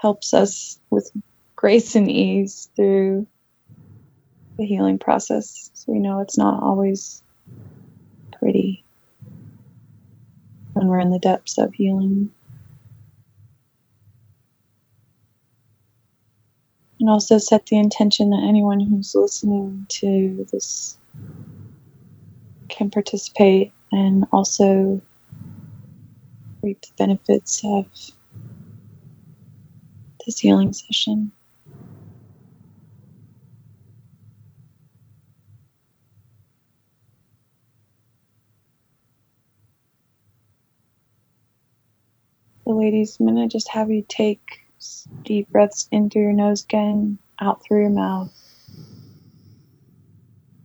helps 0.00 0.34
us 0.34 0.78
with 0.90 1.10
grace 1.56 1.96
and 1.96 2.10
ease 2.10 2.70
through 2.76 3.26
the 4.58 4.66
healing 4.66 4.98
process. 4.98 5.70
So 5.74 5.92
we 5.92 5.98
know 5.98 6.20
it's 6.20 6.38
not 6.38 6.62
always 6.62 7.22
pretty 8.38 8.84
when 10.74 10.86
we're 10.86 11.00
in 11.00 11.10
the 11.10 11.18
depths 11.18 11.58
of 11.58 11.74
healing. 11.74 12.30
And 17.04 17.10
also 17.10 17.36
set 17.36 17.66
the 17.66 17.76
intention 17.76 18.30
that 18.30 18.42
anyone 18.48 18.80
who's 18.80 19.14
listening 19.14 19.84
to 19.90 20.46
this 20.50 20.96
can 22.70 22.90
participate 22.90 23.74
and 23.92 24.24
also 24.32 25.02
reap 26.62 26.80
the 26.80 26.88
benefits 26.96 27.60
of 27.62 27.84
this 30.24 30.38
healing 30.38 30.72
session. 30.72 31.30
The 42.64 42.72
ladies, 42.72 43.18
I'm 43.20 43.26
going 43.26 43.46
to 43.46 43.52
just 43.52 43.68
have 43.68 43.90
you 43.90 44.02
take 44.08 44.63
deep 45.22 45.48
breaths 45.50 45.88
in 45.90 46.10
through 46.10 46.22
your 46.22 46.32
nose 46.32 46.64
again, 46.64 47.18
out 47.40 47.62
through 47.62 47.82
your 47.82 47.90
mouth. 47.90 48.32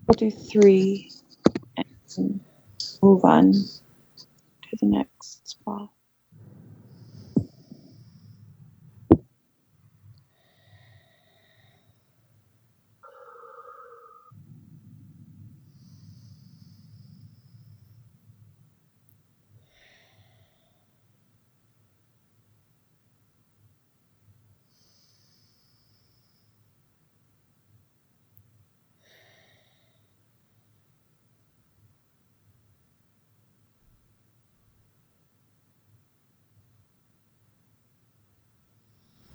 We'll 0.08 0.16
do 0.16 0.32
three 0.32 1.12
and 1.78 2.40
move 3.02 3.24
on 3.24 3.54
to 3.54 4.78
the 4.80 4.86
next 4.88 5.48
spot. 5.48 5.90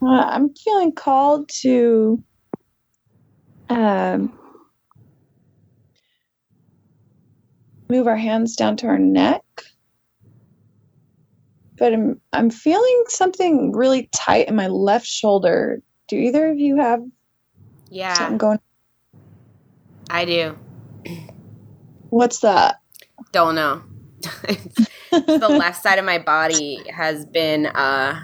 Uh, 0.05 0.11
I'm 0.31 0.55
feeling 0.55 0.93
called 0.93 1.49
to 1.63 2.23
um, 3.71 4.39
move 7.89 8.07
our 8.07 8.17
hands 8.17 8.57
down 8.57 8.77
to 8.79 8.87
our 8.89 8.99
neck. 8.99 9.43
But 11.79 11.93
I'm 11.93 12.21
I'm 12.33 12.51
feeling 12.51 13.05
something 13.09 13.73
really 13.73 14.09
tight 14.15 14.49
in 14.49 14.57
my 14.57 14.69
left 14.69 15.07
shoulder. 15.07 15.81
Do 16.09 16.17
either 16.17 16.51
of 16.51 16.59
you 16.59 16.77
have 16.77 17.01
Yeah, 17.91 18.15
something 18.15 18.39
going? 18.39 18.59
I 20.11 20.25
do. 20.25 20.57
What's 22.11 22.41
that? 22.41 22.77
Don't 23.33 23.55
know. 23.55 23.83
the 25.39 25.49
left 25.49 25.83
side 25.83 25.99
of 25.99 26.05
my 26.05 26.19
body 26.19 26.85
has 26.95 27.27
been 27.27 27.67
uh 27.67 28.21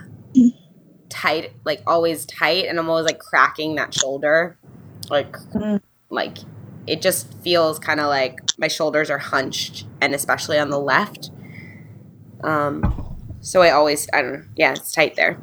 tight, 1.11 1.53
like 1.64 1.83
always 1.87 2.25
tight, 2.27 2.66
and 2.66 2.79
I'm 2.79 2.88
always 2.88 3.05
like 3.05 3.18
cracking 3.18 3.75
that 3.77 3.92
shoulder. 3.94 4.57
Like 5.11 5.33
Mm. 5.55 5.81
like 6.09 6.38
it 6.87 7.03
just 7.03 7.35
feels 7.42 7.79
kind 7.79 8.01
of 8.01 8.07
like 8.07 8.40
my 8.59 8.68
shoulders 8.68 9.11
are 9.11 9.18
hunched 9.18 9.87
and 10.01 10.14
especially 10.14 10.59
on 10.59 10.70
the 10.70 10.79
left. 10.79 11.31
Um 12.42 13.16
so 13.40 13.62
I 13.62 13.70
always 13.70 14.09
I 14.12 14.23
don't 14.23 14.33
know. 14.33 14.44
Yeah, 14.57 14.73
it's 14.73 14.92
tight 14.92 15.16
there. 15.16 15.38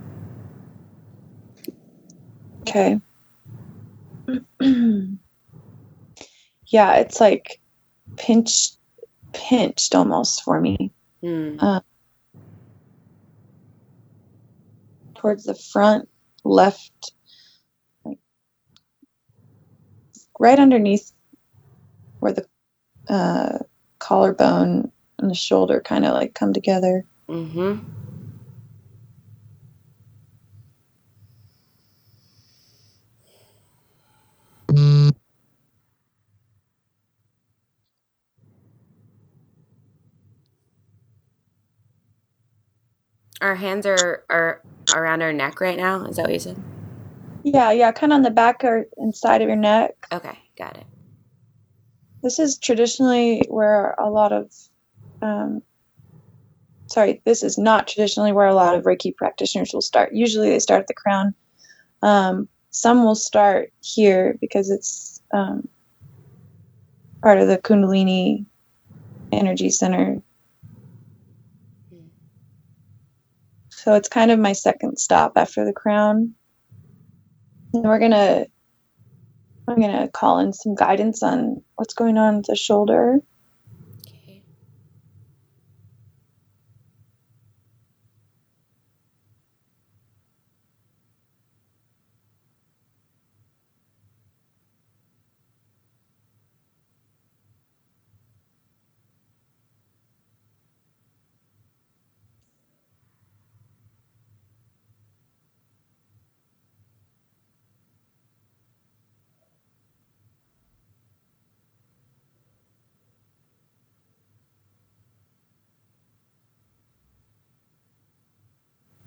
Okay. 2.61 2.99
yeah, 6.67 6.95
it's 6.95 7.21
like 7.21 7.59
pinched, 8.17 8.77
pinched 9.33 9.95
almost 9.95 10.43
for 10.43 10.59
me. 10.59 10.91
Mm. 11.23 11.81
Towards 15.17 15.43
the 15.45 15.55
front 15.55 16.09
left 16.43 17.13
right 20.39 20.59
underneath 20.59 21.11
where 22.19 22.33
the 22.33 22.45
uh, 23.09 23.59
collarbone 23.99 24.91
and 25.19 25.29
the 25.31 25.35
shoulder 25.35 25.81
kind 25.81 26.05
of 26.05 26.13
like 26.13 26.33
come 26.33 26.53
together 26.53 27.05
Mhm. 27.29 27.83
Our 43.41 43.55
hands 43.55 43.85
are 43.85 44.23
are 44.29 44.61
around 44.95 45.21
our 45.21 45.33
neck 45.33 45.59
right 45.61 45.77
now. 45.77 46.03
Is 46.05 46.15
that 46.17 46.23
what 46.23 46.33
you 46.33 46.39
said? 46.39 46.57
yeah 47.43 47.71
yeah 47.71 47.91
kind 47.93 48.11
of 48.11 48.17
on 48.17 48.23
the 48.23 48.31
back 48.31 48.63
or 48.65 48.87
inside 48.97 49.41
of 49.41 49.47
your 49.47 49.55
neck 49.55 49.91
Okay, 50.11 50.37
got 50.57 50.75
it. 50.75 50.85
this 52.23 52.39
is 52.39 52.57
traditionally 52.57 53.41
where 53.47 53.91
a 53.99 54.09
lot 54.09 54.33
of 54.33 54.51
um, 55.21 55.61
sorry 56.87 57.21
this 57.25 57.43
is 57.43 57.57
not 57.57 57.87
traditionally 57.87 58.33
where 58.33 58.47
a 58.47 58.53
lot 58.53 58.75
of 58.75 58.83
reiki 58.83 59.15
practitioners 59.15 59.71
will 59.73 59.81
start 59.81 60.13
usually 60.13 60.49
they 60.49 60.59
start 60.59 60.81
at 60.81 60.87
the 60.87 60.93
crown 60.93 61.33
um, 62.01 62.49
some 62.71 63.03
will 63.05 63.15
start 63.15 63.71
here 63.81 64.37
because 64.41 64.69
it's 64.69 65.21
um, 65.33 65.65
part 67.21 67.37
of 67.37 67.47
the 67.47 67.59
kundalini 67.59 68.45
energy 69.31 69.69
center 69.69 70.21
so 73.87 73.93
it's 73.93 74.09
kind 74.09 74.31
of 74.31 74.37
my 74.37 74.51
second 74.51 74.99
stop 74.99 75.31
after 75.37 75.63
the 75.63 75.71
crown. 75.71 76.33
And 77.73 77.85
we're 77.85 77.99
gonna 77.99 78.45
i'm 79.65 79.79
gonna 79.79 80.09
call 80.09 80.39
in 80.39 80.51
some 80.51 80.75
guidance 80.75 81.23
on 81.23 81.63
what's 81.75 81.93
going 81.93 82.17
on 82.17 82.37
with 82.37 82.47
the 82.47 82.55
shoulder 82.57 83.19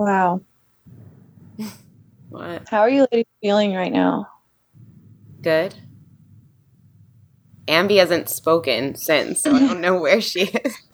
wow 0.00 0.40
What? 2.30 2.68
how 2.68 2.80
are 2.80 2.90
you 2.90 3.06
ladies 3.12 3.26
feeling 3.42 3.74
right 3.74 3.92
now 3.92 4.26
Good. 5.42 5.74
Amby 7.66 7.98
hasn't 7.98 8.28
spoken 8.28 8.94
since, 8.94 9.42
so 9.42 9.54
I 9.54 9.60
don't 9.60 9.80
know 9.80 9.98
where 9.98 10.20
she 10.20 10.40
is. 10.40 10.76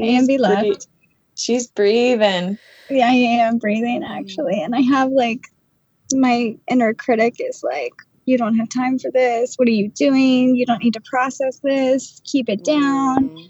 Amby 0.00 0.38
left. 0.38 0.88
She's 1.36 1.68
breathing 1.68 2.58
Yeah, 2.90 3.06
I 3.06 3.12
am 3.12 3.58
breathing 3.58 4.02
actually. 4.04 4.62
And 4.62 4.74
I 4.74 4.80
have 4.80 5.10
like 5.10 5.40
my 6.12 6.56
inner 6.70 6.94
critic 6.94 7.36
is 7.38 7.62
like, 7.62 7.92
you 8.26 8.36
don't 8.36 8.56
have 8.56 8.68
time 8.68 8.98
for 8.98 9.10
this. 9.12 9.54
What 9.56 9.68
are 9.68 9.72
you 9.72 9.90
doing? 9.90 10.56
You 10.56 10.66
don't 10.66 10.82
need 10.82 10.94
to 10.94 11.02
process 11.02 11.60
this. 11.62 12.20
Keep 12.24 12.48
it 12.48 12.64
down. 12.64 13.28
Mm-hmm. 13.28 13.46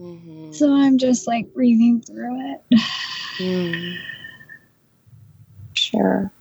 Mm-hmm. 0.00 0.52
So 0.52 0.74
I'm 0.74 0.98
just 0.98 1.26
like 1.26 1.52
breathing 1.54 2.02
through 2.02 2.54
it. 2.54 2.80
Mm. 3.38 3.96
Sure. 5.78 6.32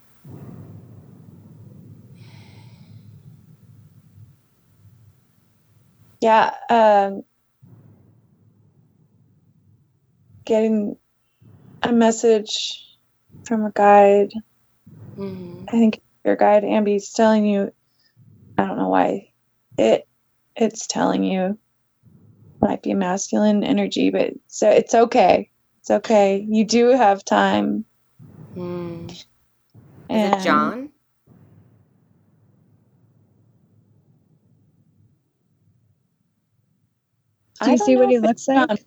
Yeah. 6.21 6.51
Um, 6.69 7.23
getting 10.45 10.95
a 11.83 11.91
message 11.91 12.81
from 13.43 13.65
a 13.65 13.71
guide. 13.71 14.31
Mm-hmm. 15.17 15.65
I 15.69 15.71
think 15.71 16.01
your 16.23 16.35
guide 16.35 16.63
Amby's 16.63 17.11
telling 17.11 17.45
you. 17.45 17.71
I 18.57 18.65
don't 18.65 18.77
know 18.77 18.89
why. 18.89 19.29
It 19.77 20.07
it's 20.55 20.87
telling 20.87 21.23
you 21.23 21.59
might 22.65 22.83
be 22.83 22.91
a 22.91 22.95
masculine 22.95 23.63
energy, 23.63 24.09
but 24.09 24.33
so 24.47 24.69
it's 24.69 24.93
okay. 24.95 25.49
It's 25.81 25.91
okay. 25.91 26.45
You 26.49 26.65
do 26.65 26.89
have 26.89 27.23
time. 27.23 27.85
Mm. 28.57 29.11
Is 29.11 29.25
And 30.09 30.33
it 30.33 30.43
John? 30.43 30.89
Do 37.63 37.71
you 37.71 37.77
see 37.77 37.95
what 37.95 38.09
he 38.09 38.19
looks 38.19 38.47
like? 38.47 38.67
John. 38.67 38.77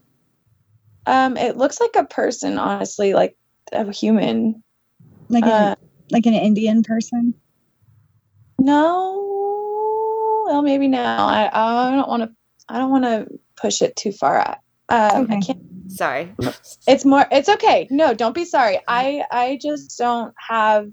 Um, 1.06 1.36
it 1.36 1.56
looks 1.56 1.80
like 1.80 1.96
a 1.96 2.04
person, 2.04 2.58
honestly, 2.58 3.14
like 3.14 3.36
a 3.72 3.90
human. 3.92 4.62
Like 5.30 5.44
an 5.44 5.50
Uh, 5.50 5.74
like 6.10 6.26
an 6.26 6.34
Indian 6.34 6.82
person? 6.82 7.34
no, 8.58 10.44
well, 10.46 10.62
maybe 10.62 10.88
now. 10.88 11.26
I 11.26 11.50
I 11.52 11.90
don't 11.94 12.08
want 12.08 12.22
to. 12.24 12.30
I 12.68 12.78
don't 12.78 12.90
want 12.90 13.04
to 13.04 13.26
push 13.60 13.82
it 13.82 13.96
too 13.96 14.12
far. 14.12 14.56
Um, 14.88 15.26
I 15.30 15.40
can't. 15.40 15.60
Sorry. 15.88 16.34
It's 16.86 17.04
more. 17.04 17.26
It's 17.30 17.48
okay. 17.48 17.86
No, 17.90 18.14
don't 18.14 18.34
be 18.34 18.44
sorry. 18.44 18.80
I 18.88 19.24
I 19.30 19.58
just 19.60 19.98
don't 19.98 20.34
have 20.48 20.86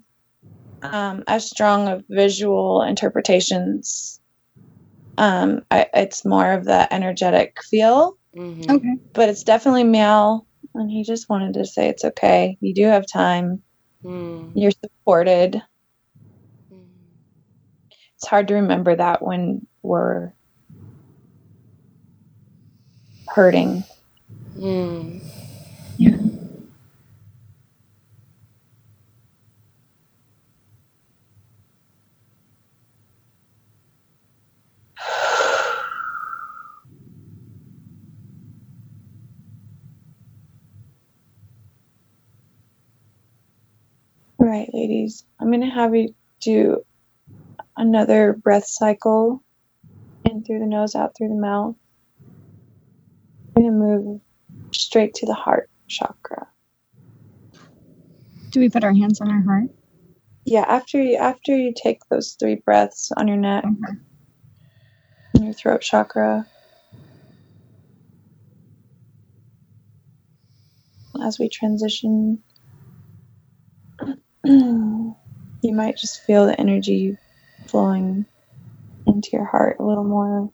um 0.82 1.23
as 1.28 1.49
strong 1.49 1.88
of 1.88 2.04
visual 2.10 2.82
interpretations. 2.82 4.19
Um, 5.17 5.62
I, 5.71 5.88
it's 5.93 6.25
more 6.25 6.51
of 6.51 6.65
the 6.65 6.91
energetic 6.93 7.58
feel. 7.69 8.17
Mhm. 8.36 8.69
Okay. 8.69 8.95
but 9.13 9.30
it's 9.30 9.43
definitely 9.43 9.86
male 9.86 10.45
and 10.73 10.91
he 10.91 11.04
just 11.04 11.30
wanted 11.30 11.54
to 11.54 11.65
say 11.65 11.88
it's 11.88 12.04
okay 12.04 12.58
you 12.60 12.73
do 12.73 12.84
have 12.84 13.06
time 13.08 13.63
Mm. 14.04 14.51
you're 14.56 14.71
supported 14.71 15.62
Mm. 16.71 16.88
it's 18.17 18.28
hard 18.28 18.49
to 18.49 18.56
remember 18.56 18.93
that 18.95 19.21
when 19.21 19.65
we're 19.84 20.34
hurting 23.29 23.83
Mm. 24.57 25.21
all 44.39 44.47
right 44.47 44.69
ladies 44.73 45.25
i'm 45.39 45.49
going 45.49 45.61
to 45.61 45.67
have 45.67 45.95
you 45.95 46.09
do 46.41 46.83
another 47.77 48.33
breath 48.33 48.67
cycle 48.67 49.43
in 50.25 50.43
through 50.43 50.59
the 50.59 50.65
nose 50.65 50.95
out 50.95 51.13
through 51.17 51.29
the 51.29 51.35
mouth 51.35 51.75
to 53.65 53.71
move 53.71 54.21
straight 54.73 55.13
to 55.15 55.25
the 55.25 55.34
heart 55.34 55.69
chakra 55.88 56.47
Do 58.51 58.60
we 58.60 58.69
put 58.69 58.84
our 58.84 58.93
hands 58.93 59.21
on 59.21 59.30
our 59.30 59.41
heart? 59.43 59.69
yeah 60.45 60.65
after 60.67 61.01
you 61.01 61.17
after 61.17 61.56
you 61.56 61.73
take 61.75 61.99
those 62.10 62.36
three 62.39 62.56
breaths 62.65 63.12
on 63.17 63.28
your 63.28 63.38
neck 63.38 63.63
Okay. 63.65 63.97
and 65.36 65.43
your 65.45 65.54
throat 65.54 65.82
chakra 65.82 66.45
as 71.23 71.39
we 71.39 71.49
transition 71.49 72.39
you 74.45 75.15
might 75.63 75.97
just 75.97 76.23
feel 76.25 76.45
the 76.45 76.60
energy 76.60 77.17
flowing 77.67 78.25
into 79.08 79.30
your 79.34 79.45
heart 79.45 79.78
a 79.80 79.84
little 79.84 80.04
more 80.04 80.51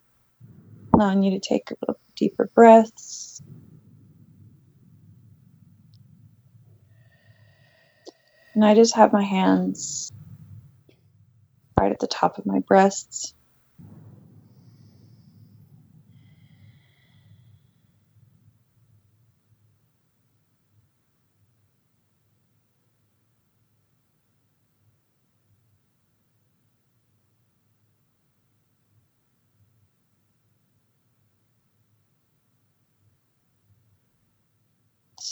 allowing 0.93 1.23
you 1.23 1.31
to 1.31 1.39
take 1.39 1.71
a 1.71 1.75
little 1.81 1.99
deeper 2.21 2.51
breaths. 2.53 3.41
And 8.53 8.63
i 8.63 8.75
just 8.75 8.95
have 8.95 9.11
my 9.11 9.23
hands 9.23 10.11
right 11.79 11.91
at 11.91 11.99
the 11.99 12.07
top 12.07 12.37
of 12.37 12.45
my 12.45 12.59
breasts 12.59 13.33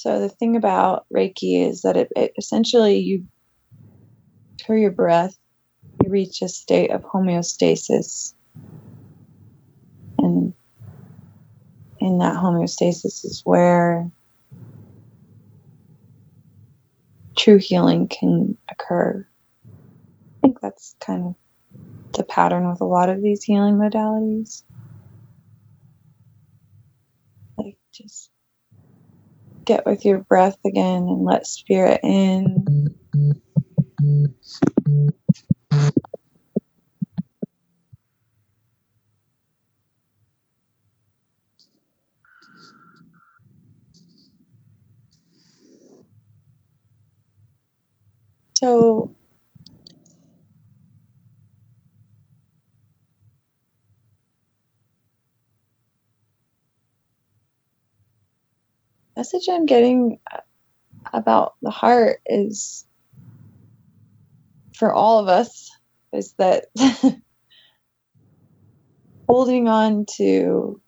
So 0.02 0.22
the 0.22 0.30
thing 0.30 0.56
about 0.56 1.06
Reiki 1.14 1.68
is 1.68 1.82
that 1.82 1.98
it, 1.98 2.08
it 2.16 2.32
essentially 2.38 3.00
you 3.00 3.26
through 4.58 4.80
your 4.80 4.92
breath 4.92 5.38
you 6.02 6.10
reach 6.10 6.42
a 6.42 6.48
state 6.48 6.92
of 6.92 7.02
homeostasis. 7.02 8.34
And 10.20 10.54
in 12.00 12.20
that 12.20 12.36
homeostasis 12.36 13.26
is 13.26 13.42
where 13.44 14.10
true 17.38 17.58
healing 17.58 18.08
can 18.08 18.58
occur. 18.72 19.28
I 19.68 20.40
think 20.42 20.62
that's 20.62 20.96
kind 21.02 21.26
of 21.26 21.36
the 22.14 22.24
pattern 22.24 22.70
with 22.70 22.80
a 22.80 22.86
lot 22.86 23.10
of 23.10 23.22
these 23.22 23.44
healing 23.44 23.76
modalities. 23.76 24.64
Like 27.58 27.78
just 27.92 28.32
get 29.70 29.86
with 29.86 30.04
your 30.04 30.18
breath 30.18 30.58
again 30.66 31.04
and 31.04 31.24
let 31.24 31.46
spirit 31.46 32.00
in. 32.02 32.66
So 48.56 49.16
message 59.20 59.50
I'm 59.52 59.66
getting 59.66 60.18
uh, 60.32 60.38
about 61.12 61.56
the 61.62 61.70
heart 61.70 62.22
is 62.26 62.88
for 64.74 64.94
all 64.94 65.20
of 65.20 65.28
us 65.28 65.70
is 66.14 66.36
that 66.38 66.68
holding 69.28 69.68
on 69.68 70.06
to 70.16 70.80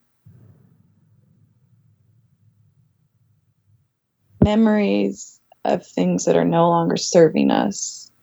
memories 4.41 5.41
of 5.65 5.85
things 5.85 6.23
that 6.23 6.37
are 6.37 6.45
no 6.45 6.69
longer 6.69 6.95
serving 6.95 7.51
us 7.51 8.13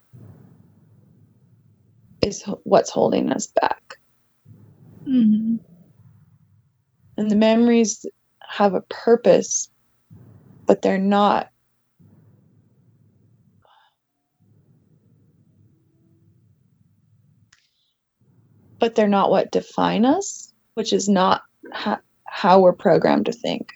is 2.23 2.42
what's 2.62 2.88
holding 2.88 3.31
us 3.31 3.49
back. 3.61 3.97
Mm-hmm. 5.07 5.57
And 7.18 7.31
the 7.31 7.37
memories 7.37 8.07
have 8.49 8.73
a 8.73 8.81
purpose, 8.81 9.71
but 10.69 10.83
they're 10.83 10.99
not 10.99 11.51
but 18.81 18.95
they're 18.95 19.09
not 19.09 19.31
what 19.31 19.53
define 19.53 20.05
us, 20.07 20.53
which 20.75 20.93
is 20.93 21.09
not 21.09 21.43
ha- 21.73 22.01
how 22.27 22.61
we're 22.61 22.75
programmed 22.75 23.27
to 23.27 23.33
think. 23.33 23.73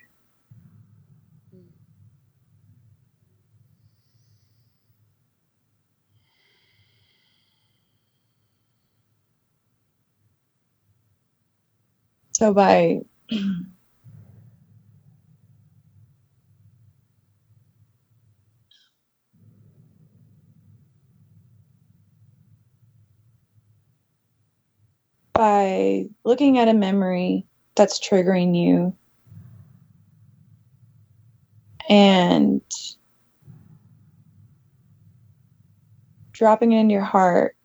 So 12.32 12.54
by 12.54 13.00
by 25.32 26.06
looking 26.24 26.58
at 26.58 26.68
a 26.68 26.74
memory 26.74 27.46
that's 27.74 27.98
triggering 27.98 28.56
you 28.56 28.96
and 31.88 32.60
dropping 36.32 36.72
it 36.72 36.80
in 36.80 36.90
your 36.90 37.02
heart, 37.02 37.56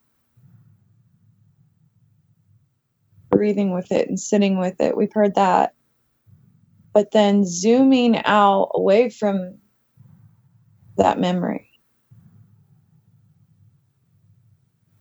breathing 3.30 3.73
with 3.73 3.91
it 3.91 4.08
and 4.08 4.19
sitting 4.19 4.58
with 4.58 4.80
it. 4.80 4.95
We've 4.95 5.13
heard 5.13 5.36
that. 5.36 5.73
But 6.93 7.12
then 7.12 7.45
zooming 7.45 8.21
out 8.25 8.71
away 8.73 9.10
from 9.10 9.58
that 10.97 11.19
memory. 11.19 11.69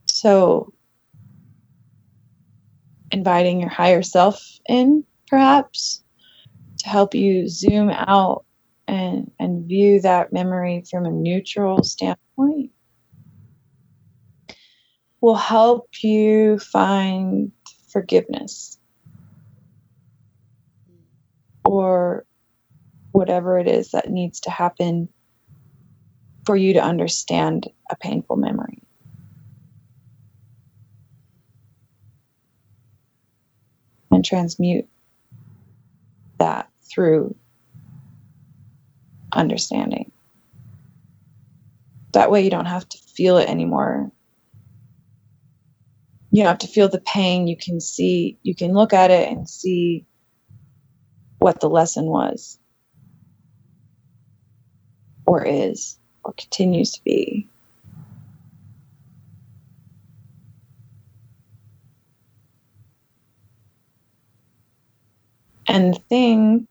So, 0.06 0.72
inviting 3.16 3.60
your 3.60 3.70
higher 3.70 4.02
self 4.02 4.42
in, 4.68 5.02
perhaps, 5.28 6.04
to 6.78 6.88
help 6.88 7.14
you 7.14 7.48
zoom 7.48 7.88
out 7.90 8.44
and, 8.86 9.30
and 9.40 9.66
view 9.66 10.00
that 10.02 10.32
memory 10.32 10.84
from 10.90 11.06
a 11.06 11.10
neutral 11.10 11.82
standpoint 11.82 12.70
will 15.22 15.34
help 15.34 15.88
you 16.02 16.58
find 16.58 17.50
forgiveness 17.88 18.78
or 21.64 22.26
whatever 23.12 23.58
it 23.58 23.66
is 23.66 23.92
that 23.92 24.10
needs 24.10 24.40
to 24.40 24.50
happen 24.50 25.08
for 26.44 26.54
you 26.54 26.74
to 26.74 26.82
understand 26.82 27.66
a 27.90 27.96
painful 27.96 28.36
memory. 28.36 28.85
And 34.16 34.24
transmute 34.24 34.88
that 36.38 36.70
through 36.90 37.36
understanding. 39.30 40.10
That 42.14 42.30
way, 42.30 42.42
you 42.42 42.48
don't 42.48 42.64
have 42.64 42.88
to 42.88 42.96
feel 42.96 43.36
it 43.36 43.50
anymore. 43.50 44.10
You 46.30 46.44
don't 46.44 46.48
have 46.48 46.60
to 46.60 46.66
feel 46.66 46.88
the 46.88 46.98
pain. 46.98 47.46
You 47.46 47.58
can 47.58 47.78
see, 47.78 48.38
you 48.42 48.54
can 48.54 48.72
look 48.72 48.94
at 48.94 49.10
it 49.10 49.30
and 49.30 49.46
see 49.46 50.06
what 51.36 51.60
the 51.60 51.68
lesson 51.68 52.06
was, 52.06 52.58
or 55.26 55.44
is, 55.44 55.98
or 56.24 56.32
continues 56.32 56.92
to 56.92 57.04
be. 57.04 57.50
And 65.68 65.94
the 65.94 65.98
thing 66.08 66.68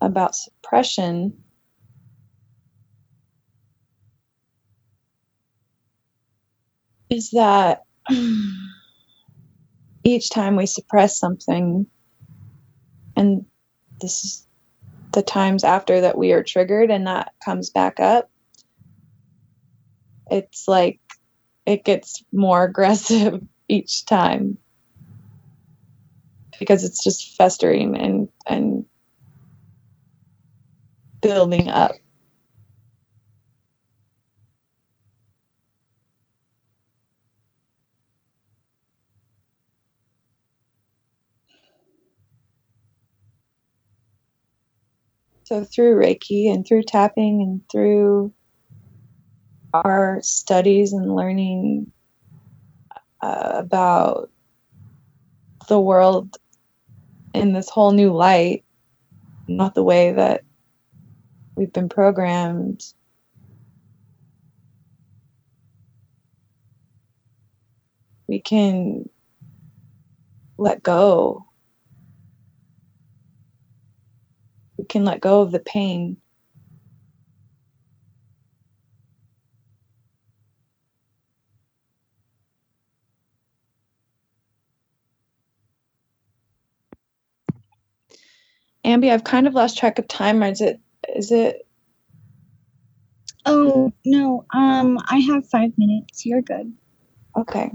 about 0.00 0.34
suppression 0.34 1.32
is 7.10 7.30
that 7.30 7.82
each 10.04 10.30
time 10.30 10.56
we 10.56 10.66
suppress 10.66 11.18
something, 11.18 11.86
and 13.16 13.44
this 14.00 14.24
is 14.24 14.46
the 15.12 15.22
times 15.22 15.62
after 15.62 16.00
that 16.00 16.16
we 16.16 16.32
are 16.32 16.42
triggered 16.42 16.90
and 16.90 17.06
that 17.06 17.32
comes 17.44 17.70
back 17.70 18.00
up, 18.00 18.30
it's 20.30 20.66
like 20.66 20.98
it 21.66 21.84
gets 21.84 22.24
more 22.32 22.64
aggressive 22.68 23.42
each 23.68 24.06
time 24.06 24.58
because 26.58 26.84
it's 26.84 27.02
just 27.02 27.36
festering 27.36 27.96
and 27.96 28.28
and 28.46 28.84
building 31.20 31.68
up. 31.68 31.92
So, 45.44 45.64
through 45.64 45.96
Reiki 45.96 46.52
and 46.52 46.66
through 46.66 46.84
tapping 46.84 47.42
and 47.42 47.62
through 47.70 48.32
our 49.74 50.20
studies 50.22 50.92
and 50.92 51.14
learning 51.14 51.92
uh, 53.22 53.52
about 53.56 54.30
the 55.68 55.80
world 55.80 56.36
in 57.34 57.52
this 57.52 57.68
whole 57.68 57.92
new 57.92 58.12
light, 58.12 58.64
not 59.48 59.74
the 59.74 59.82
way 59.82 60.12
that 60.12 60.44
we've 61.56 61.72
been 61.72 61.88
programmed. 61.88 62.84
We 68.28 68.40
can 68.40 69.08
let 70.58 70.82
go. 70.82 71.44
We 74.78 74.84
can 74.86 75.04
let 75.04 75.20
go 75.20 75.42
of 75.42 75.52
the 75.52 75.60
pain. 75.60 76.21
Amby, 88.92 89.10
I've 89.10 89.24
kind 89.24 89.46
of 89.46 89.54
lost 89.54 89.78
track 89.78 89.98
of 89.98 90.06
time. 90.08 90.42
Is 90.42 90.60
it 90.60 90.80
is 91.16 91.32
it 91.32 91.66
Oh 93.44 93.92
no, 94.04 94.44
um, 94.54 94.98
I 95.08 95.18
have 95.18 95.48
five 95.48 95.72
minutes. 95.76 96.24
You're 96.24 96.42
good. 96.42 96.72
okay? 97.36 97.70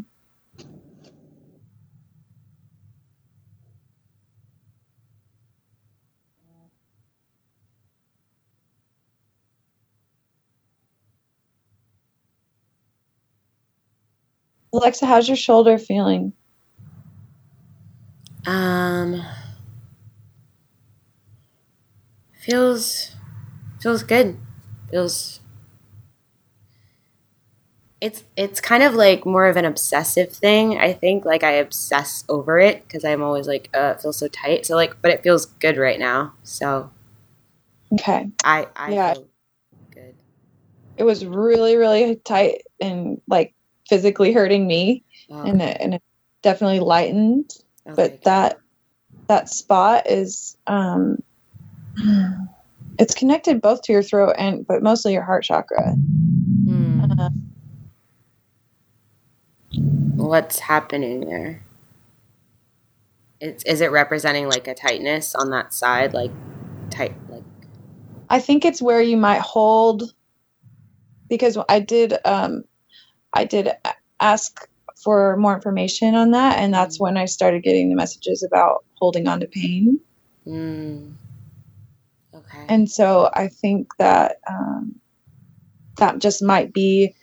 Alexa, 14.73 15.05
how's 15.05 15.27
your 15.27 15.37
shoulder 15.37 15.77
feeling? 15.77 16.33
Um, 18.45 19.21
feels 22.47 23.15
feels 23.81 24.03
good. 24.03 24.37
Feels. 24.89 25.41
It's 27.99 28.23
it's 28.35 28.61
kind 28.61 28.83
of 28.83 28.93
like 28.93 29.25
more 29.25 29.47
of 29.47 29.57
an 29.57 29.65
obsessive 29.65 30.31
thing. 30.31 30.77
I 30.77 30.93
think 30.93 31.25
like 31.25 31.43
I 31.43 31.53
obsess 31.53 32.23
over 32.29 32.59
it 32.59 32.83
because 32.83 33.03
I'm 33.03 33.23
always 33.23 33.47
like, 33.47 33.69
uh, 33.75 33.95
it 33.97 34.01
feels 34.01 34.17
so 34.17 34.27
tight. 34.27 34.65
So 34.65 34.75
like, 34.75 35.01
but 35.01 35.11
it 35.11 35.23
feels 35.23 35.47
good 35.47 35.77
right 35.77 35.99
now. 35.99 36.33
So 36.43 36.91
Okay. 37.93 38.29
I 38.43 38.67
I 38.75 38.93
Yeah. 38.93 39.13
feel 39.13 39.27
good. 39.91 40.15
It 40.97 41.03
was 41.03 41.25
really, 41.25 41.75
really 41.75 42.15
tight 42.17 42.63
and 42.79 43.19
like 43.27 43.53
physically 43.89 44.31
hurting 44.31 44.67
me, 44.67 45.03
Oh, 45.31 45.43
and 45.43 45.61
it 45.61 45.77
and 45.79 45.93
it 45.95 46.03
definitely 46.43 46.79
lightened. 46.81 47.51
okay, 47.87 47.95
but 47.95 48.23
that 48.23 48.59
that 49.27 49.49
spot 49.49 50.07
is 50.09 50.55
um 50.67 51.17
it's 52.99 53.13
connected 53.13 53.61
both 53.61 53.81
to 53.83 53.93
your 53.93 54.03
throat 54.03 54.33
and 54.37 54.65
but 54.67 54.81
mostly 54.83 55.13
your 55.13 55.23
heart 55.23 55.43
chakra 55.43 55.93
Hmm. 56.65 57.05
uh, 57.17 57.29
What's 60.15 60.59
happening 60.59 61.21
there? 61.21 61.63
It's 63.39 63.63
is 63.63 63.81
it 63.81 63.91
representing 63.91 64.49
like 64.49 64.67
a 64.67 64.73
tightness 64.73 65.35
on 65.35 65.51
that 65.51 65.73
side, 65.73 66.13
like 66.13 66.31
tight, 66.89 67.13
like 67.29 67.43
i 68.29 68.39
think 68.39 68.65
it's 68.65 68.81
where 68.81 69.01
you 69.01 69.17
might 69.17 69.41
hold 69.41 70.13
because 71.29 71.57
i 71.69 71.79
did 71.79 72.17
um 72.25 72.63
i 73.33 73.43
did 73.45 73.69
ask 74.19 74.67
for 75.03 75.37
more 75.37 75.53
information 75.53 76.15
on 76.15 76.31
that 76.31 76.57
and 76.57 76.73
that's 76.73 76.99
when 76.99 77.17
i 77.17 77.25
started 77.25 77.63
getting 77.63 77.89
the 77.89 77.95
messages 77.95 78.43
about 78.43 78.83
holding 78.95 79.27
on 79.27 79.39
to 79.39 79.47
pain 79.47 79.99
mm. 80.47 81.13
And 82.69 82.89
so 82.89 83.29
i 83.33 83.47
think 83.47 83.87
that 83.97 84.37
um 84.49 84.95
that 85.97 86.19
just 86.19 86.43
might 86.43 86.73
be 86.73 87.13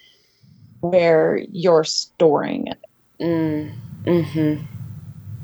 where 0.80 1.40
you're 1.50 1.84
storing 1.84 2.66
it 2.66 2.78
Mm, 3.20 3.72
mm-hmm. 4.04 4.64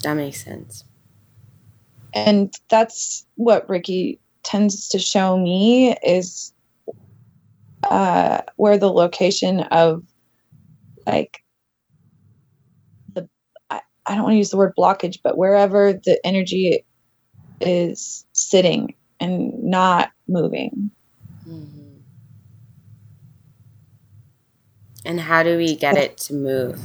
That 0.02 0.14
makes 0.14 0.42
sense. 0.44 0.84
and 2.12 2.52
that's 2.68 3.24
what 3.36 3.66
Reiki 3.68 4.18
tends 4.42 4.88
to 4.88 4.98
show 4.98 5.38
me 5.38 5.94
is 6.04 6.52
uh, 7.84 8.42
where 8.56 8.76
the 8.78 8.90
location 8.90 9.60
of 9.60 10.02
like 11.06 11.42
the 13.14 13.28
I, 13.70 13.80
I 14.06 14.14
don't 14.14 14.24
want 14.24 14.34
to 14.34 14.38
use 14.38 14.50
the 14.50 14.56
word 14.56 14.74
blockage, 14.78 15.18
but 15.22 15.38
wherever 15.38 15.92
the 15.92 16.20
energy 16.24 16.84
is 17.60 18.26
sitting 18.32 18.94
and 19.20 19.62
not 19.62 20.10
moving. 20.26 20.90
Mm-hmm. 21.46 21.98
And 25.04 25.20
how 25.20 25.42
do 25.42 25.56
we 25.56 25.76
get 25.76 25.96
it 25.96 26.18
to 26.18 26.34
move? 26.34 26.80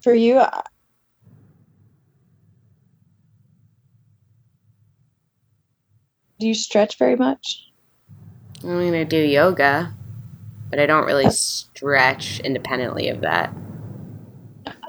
For 0.00 0.14
you, 0.14 0.42
do 6.38 6.46
you 6.46 6.54
stretch 6.54 6.96
very 6.98 7.16
much? 7.16 7.64
I'm 8.62 8.70
going 8.70 8.92
to 8.92 9.04
do 9.04 9.18
yoga, 9.18 9.94
but 10.70 10.78
I 10.78 10.86
don't 10.86 11.06
really 11.06 11.30
stretch 11.30 12.40
independently 12.40 13.08
of 13.08 13.20
that. 13.22 13.54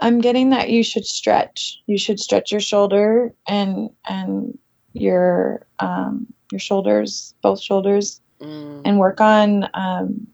I'm 0.02 0.20
getting 0.22 0.50
that 0.52 0.70
you 0.70 0.84
should 0.84 1.06
stretch. 1.06 1.82
You 1.86 1.98
should 1.98 2.20
stretch 2.20 2.52
your 2.52 2.62
shoulder 2.62 3.34
and 3.48 3.89
and 4.08 4.58
your 4.94 5.65
um, 5.80 6.28
your 6.52 6.60
shoulders, 6.60 7.34
both 7.42 7.62
shoulders, 7.62 8.22
Mm. 8.42 8.82
and 8.86 9.00
work 9.00 9.20
on 9.20 9.70
um, 9.74 10.28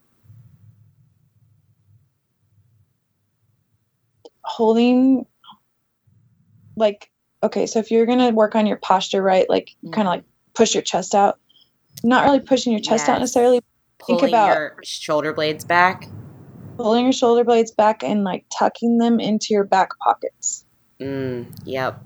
holding. 4.44 5.26
Like 6.76 7.10
okay, 7.42 7.66
so 7.66 7.78
if 7.80 7.90
you're 7.90 8.06
gonna 8.06 8.30
work 8.30 8.54
on 8.54 8.66
your 8.66 8.76
posture, 8.76 9.22
right? 9.22 9.48
Like 9.48 9.70
kind 9.92 10.06
of 10.06 10.12
like 10.12 10.24
push 10.54 10.74
your 10.74 10.82
chest 10.82 11.14
out. 11.14 11.38
Not 12.04 12.24
really 12.24 12.40
pushing 12.40 12.72
your 12.72 12.80
chest 12.80 13.08
out 13.08 13.20
Yes. 13.20 13.32
Necessarily. 14.08 14.20
Think 14.20 14.20
Pulling 14.20 14.34
about- 14.34 14.56
your 14.56 14.76
shoulder 14.84 15.32
blades 15.32 15.64
back. 15.64 16.08
Pulling 16.76 17.04
your 17.04 17.12
shoulder 17.12 17.42
blades 17.44 17.70
back 17.70 18.02
and 18.02 18.22
like 18.24 18.44
tucking 18.58 18.98
them 18.98 19.18
into 19.18 19.48
your 19.50 19.64
back 19.64 19.88
pockets. 20.04 20.64
Mm, 21.00 21.46
yep. 21.64 22.02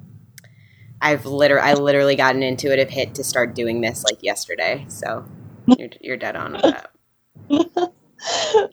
I've 1.03 1.27
literally, 1.27 1.63
I 1.69 1.75
literally 1.75 2.15
got 2.15 2.35
an 2.37 2.43
intuitive 2.43 2.91
hit 2.91 3.15
to 3.17 3.25
start 3.25 3.55
doing 3.55 3.81
this 3.81 4.05
like 4.05 4.23
yesterday. 4.23 4.85
So 4.89 5.25
you're, 5.67 5.89
you're 6.01 6.17
dead 6.17 6.37
on 6.37 6.53
with 6.53 6.63
that. 6.63 6.91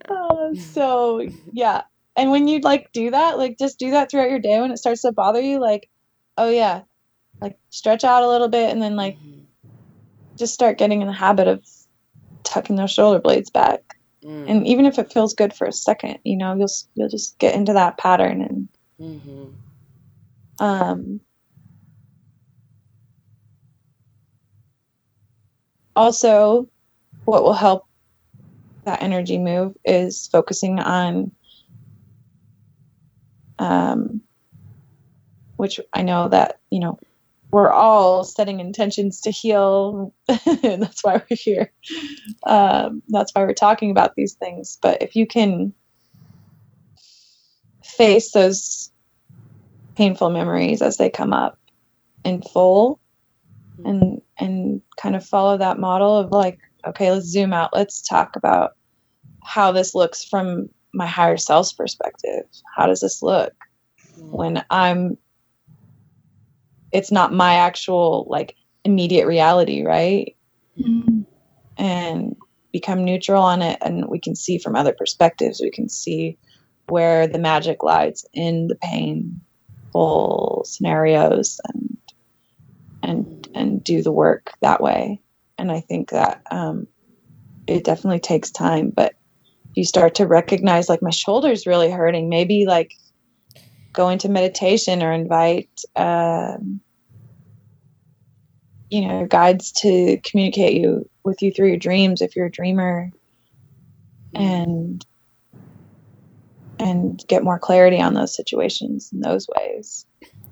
Uh, 0.09 0.53
so 0.71 1.25
yeah 1.53 1.83
and 2.17 2.31
when 2.31 2.47
you 2.49 2.59
like 2.59 2.91
do 2.91 3.11
that 3.11 3.37
like 3.37 3.57
just 3.57 3.79
do 3.79 3.91
that 3.91 4.11
throughout 4.11 4.29
your 4.29 4.39
day 4.39 4.59
when 4.59 4.71
it 4.71 4.77
starts 4.77 5.01
to 5.03 5.11
bother 5.13 5.39
you 5.39 5.57
like 5.59 5.89
oh 6.37 6.49
yeah 6.49 6.81
like 7.39 7.57
stretch 7.69 8.03
out 8.03 8.23
a 8.23 8.27
little 8.27 8.49
bit 8.49 8.69
and 8.71 8.81
then 8.81 8.95
like 8.97 9.17
Mhm. 9.17 9.45
just 10.35 10.53
start 10.53 10.77
getting 10.77 11.01
in 11.01 11.07
the 11.07 11.13
habit 11.13 11.47
of 11.47 11.63
tucking 12.47 12.75
those 12.75 12.91
shoulder 12.91 13.19
blades 13.19 13.49
back 13.49 13.97
Mm, 14.23 14.49
and 14.49 14.67
even 14.67 14.85
if 14.85 14.97
it 14.97 15.13
feels 15.13 15.35
good 15.35 15.53
for 15.53 15.67
a 15.67 15.71
second 15.71 16.17
you 16.23 16.35
know 16.35 16.55
you'll 16.55 16.67
you'll 16.95 17.07
just 17.07 17.37
get 17.37 17.53
into 17.53 17.73
that 17.73 17.97
pattern 17.99 18.41
and 18.41 18.67
mhm. 18.99 19.53
um 20.59 21.21
also 25.95 26.67
what 27.25 27.43
will 27.43 27.53
help 27.53 27.85
that 28.85 29.03
energy 29.03 29.37
move 29.37 29.75
is 29.85 30.27
focusing 30.27 30.79
on 30.79 31.31
um 33.59 34.19
which 35.57 35.79
i 35.93 36.01
know 36.01 36.27
that 36.27 36.59
you 36.71 36.79
know 36.79 36.97
we're 37.51 37.71
all 37.71 38.23
setting 38.23 38.59
intentions 38.59 39.21
to 39.21 39.31
heal. 39.31 40.13
And 40.27 40.81
that's 40.83 41.03
why 41.03 41.15
we're 41.29 41.37
here. 41.37 41.71
Um, 42.45 43.01
that's 43.07 43.31
why 43.33 43.43
we're 43.43 43.53
talking 43.53 43.91
about 43.91 44.15
these 44.15 44.33
things. 44.33 44.77
But 44.81 45.01
if 45.01 45.15
you 45.15 45.25
can 45.25 45.73
face 47.83 48.31
those 48.31 48.91
painful 49.95 50.29
memories 50.29 50.81
as 50.81 50.97
they 50.97 51.09
come 51.09 51.33
up 51.33 51.57
in 52.23 52.41
full 52.41 52.99
and 53.85 54.21
and 54.37 54.81
kind 54.97 55.15
of 55.15 55.25
follow 55.25 55.57
that 55.57 55.79
model 55.79 56.17
of 56.17 56.31
like 56.31 56.59
okay 56.85 57.11
let's 57.11 57.27
zoom 57.27 57.53
out. 57.53 57.71
Let's 57.73 58.01
talk 58.01 58.35
about 58.35 58.71
how 59.43 59.71
this 59.71 59.95
looks 59.95 60.23
from 60.23 60.69
my 60.93 61.05
higher 61.05 61.37
self's 61.37 61.73
perspective. 61.73 62.43
How 62.75 62.87
does 62.87 62.99
this 62.99 63.21
look 63.23 63.53
when 64.17 64.63
i'm 64.69 65.17
it's 66.91 67.11
not 67.11 67.33
my 67.33 67.55
actual 67.55 68.25
like 68.29 68.55
immediate 68.83 69.27
reality 69.27 69.83
right? 69.83 70.35
And 71.77 72.35
become 72.71 73.03
neutral 73.03 73.43
on 73.43 73.61
it 73.61 73.77
and 73.81 74.07
we 74.07 74.19
can 74.19 74.35
see 74.35 74.57
from 74.57 74.75
other 74.75 74.93
perspectives. 74.93 75.61
We 75.61 75.71
can 75.71 75.89
see 75.89 76.37
where 76.87 77.27
the 77.27 77.39
magic 77.39 77.83
lies 77.83 78.25
in 78.33 78.67
the 78.67 78.75
painful 78.75 80.63
scenarios 80.65 81.59
and 81.73 81.97
and 83.03 83.47
and 83.53 83.83
do 83.83 84.01
the 84.01 84.11
work 84.11 84.51
that 84.61 84.81
way. 84.81 85.21
And 85.57 85.71
i 85.71 85.81
think 85.81 86.11
that 86.11 86.41
um 86.51 86.87
it 87.65 87.83
definitely 87.83 88.19
takes 88.19 88.49
time 88.51 88.91
but 88.95 89.13
you 89.77 89.83
start 89.85 90.15
to 90.15 90.25
recognize 90.25 90.89
like 90.89 91.03
my 91.03 91.11
shoulders 91.11 91.67
really 91.67 91.91
hurting. 91.91 92.29
Maybe 92.29 92.65
like 92.65 92.93
go 93.93 94.09
into 94.09 94.29
meditation 94.29 95.01
or 95.01 95.11
invite 95.11 95.69
um 95.95 96.79
you 98.89 99.07
know 99.07 99.25
guides 99.25 99.71
to 99.71 100.19
communicate 100.23 100.79
you 100.79 101.09
with 101.23 101.41
you 101.41 101.51
through 101.51 101.67
your 101.67 101.77
dreams 101.77 102.21
if 102.21 102.35
you're 102.35 102.45
a 102.47 102.51
dreamer. 102.51 103.11
And 104.33 105.05
and 106.79 107.23
get 107.27 107.43
more 107.43 107.57
clarity 107.57 107.99
on 107.99 108.13
those 108.13 108.35
situations 108.35 109.09
in 109.11 109.21
those 109.21 109.47
ways 109.55 110.05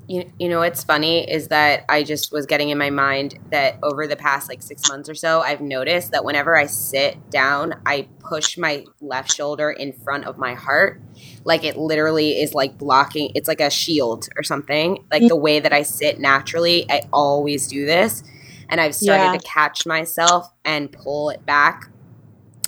You, 0.08 0.32
you 0.40 0.50
know 0.50 0.60
what's 0.60 0.84
funny 0.84 1.30
is 1.30 1.48
that 1.48 1.84
I 1.90 2.04
just 2.04 2.32
was 2.32 2.46
getting 2.46 2.70
in 2.70 2.78
my 2.78 2.90
mind 2.92 3.40
that 3.50 3.80
over 3.82 4.06
the 4.06 4.16
past 4.16 4.50
like 4.50 4.62
six 4.62 4.88
months 4.88 5.10
or 5.10 5.16
so, 5.16 5.42
I've 5.42 5.62
noticed 5.62 6.12
that 6.12 6.24
whenever 6.24 6.56
I 6.56 6.68
sit 6.68 7.30
down, 7.32 7.82
I 7.86 8.08
push 8.20 8.58
my 8.58 8.86
left 9.02 9.34
shoulder 9.34 9.72
in 9.72 9.94
front 9.94 10.26
of 10.26 10.38
my 10.38 10.54
heart. 10.54 11.02
Like 11.44 11.64
it 11.64 11.78
literally 11.78 12.40
is 12.40 12.54
like 12.54 12.78
blocking, 12.78 13.32
it's 13.36 13.48
like 13.48 13.62
a 13.62 13.70
shield 13.70 14.28
or 14.38 14.44
something. 14.44 15.04
Like 15.12 15.24
mm. 15.24 15.30
the 15.30 15.36
way 15.36 15.60
that 15.60 15.74
I 15.74 15.82
sit 15.82 16.20
naturally, 16.20 16.86
I 16.90 17.02
always 17.12 17.68
do 17.68 17.86
this. 17.86 18.24
And 18.70 18.82
I've 18.82 18.96
started 18.96 19.24
Yeah. 19.24 19.38
to 19.38 19.40
catch 19.40 19.86
myself 19.86 20.52
and 20.64 20.92
pull 20.92 21.30
it 21.30 21.46
back. 21.46 21.90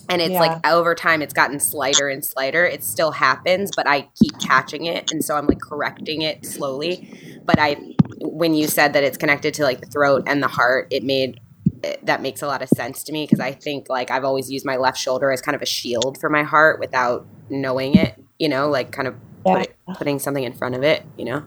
And 0.09 0.21
it's 0.21 0.33
like 0.33 0.65
over 0.65 0.95
time, 0.95 1.21
it's 1.21 1.33
gotten 1.33 1.59
slighter 1.59 2.07
and 2.07 2.23
slighter. 2.23 2.65
It 2.65 2.83
still 2.83 3.11
happens, 3.11 3.71
but 3.75 3.87
I 3.87 4.09
keep 4.21 4.39
catching 4.39 4.85
it. 4.85 5.11
And 5.11 5.23
so 5.23 5.35
I'm 5.35 5.47
like 5.47 5.59
correcting 5.61 6.21
it 6.21 6.45
slowly 6.45 7.37
but 7.47 7.57
I 7.57 7.77
when 8.19 8.53
you 8.53 8.67
said 8.67 8.93
that 8.93 9.03
it's 9.03 9.17
connected 9.17 9.55
to 9.55 9.63
like 9.63 9.79
the 9.79 9.87
throat 9.87 10.23
and 10.27 10.43
the 10.43 10.47
heart, 10.47 10.89
it 10.91 11.03
made 11.03 11.39
eh, 11.83 11.95
that 12.03 12.21
makes 12.21 12.43
a 12.43 12.47
lot 12.47 12.61
of 12.61 12.69
sense 12.69 13.03
to 13.05 13.13
me 13.13 13.23
because 13.23 13.39
I 13.39 13.53
think 13.53 13.89
like 13.89 14.11
I've 14.11 14.25
always 14.25 14.51
used 14.51 14.65
my 14.65 14.75
left 14.75 14.99
shoulder 14.99 15.31
as 15.31 15.41
kind 15.41 15.55
of 15.55 15.61
a 15.61 15.65
shield 15.65 16.19
for 16.19 16.29
my 16.29 16.43
heart 16.43 16.79
without 16.79 17.25
knowing 17.49 17.95
it, 17.95 18.21
you 18.37 18.49
know, 18.49 18.69
like 18.69 18.91
kind 18.91 19.08
of 19.08 19.15
yeah, 19.45 19.63
put, 19.63 19.97
putting 19.97 20.19
something 20.19 20.43
in 20.43 20.53
front 20.53 20.75
of 20.75 20.83
it, 20.83 21.03
you 21.17 21.25
know. 21.25 21.43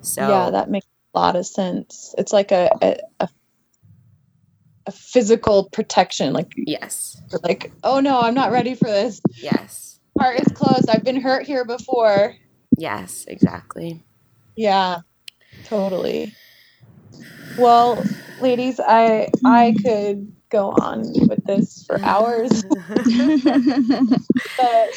So 0.00 0.26
yeah 0.26 0.50
that 0.50 0.70
makes 0.70 0.86
a 1.14 1.18
lot 1.18 1.36
of 1.36 1.46
sense 1.46 2.14
it's 2.16 2.32
like 2.32 2.52
a 2.52 2.70
a, 2.82 2.96
a, 3.20 3.28
a 4.86 4.92
physical 4.92 5.68
protection 5.70 6.32
like 6.32 6.52
yes, 6.56 7.20
like 7.42 7.72
oh 7.82 8.00
no 8.00 8.20
i'm 8.20 8.34
not 8.34 8.52
ready 8.52 8.74
for 8.74 8.86
this. 8.86 9.20
Yes, 9.42 9.98
heart 10.18 10.40
is 10.40 10.48
closed. 10.52 10.88
I've 10.88 11.04
been 11.04 11.20
hurt 11.20 11.46
here 11.46 11.64
before. 11.64 12.34
Yes, 12.78 13.24
exactly. 13.28 14.04
yeah 14.56 14.98
totally. 15.64 16.34
Well 17.58 18.04
ladies 18.40 18.78
i 18.80 19.30
i 19.44 19.74
could 19.82 20.35
go 20.50 20.70
on 20.70 21.02
with 21.28 21.44
this 21.44 21.84
for 21.86 22.00
hours 22.00 22.64
but 24.56 24.90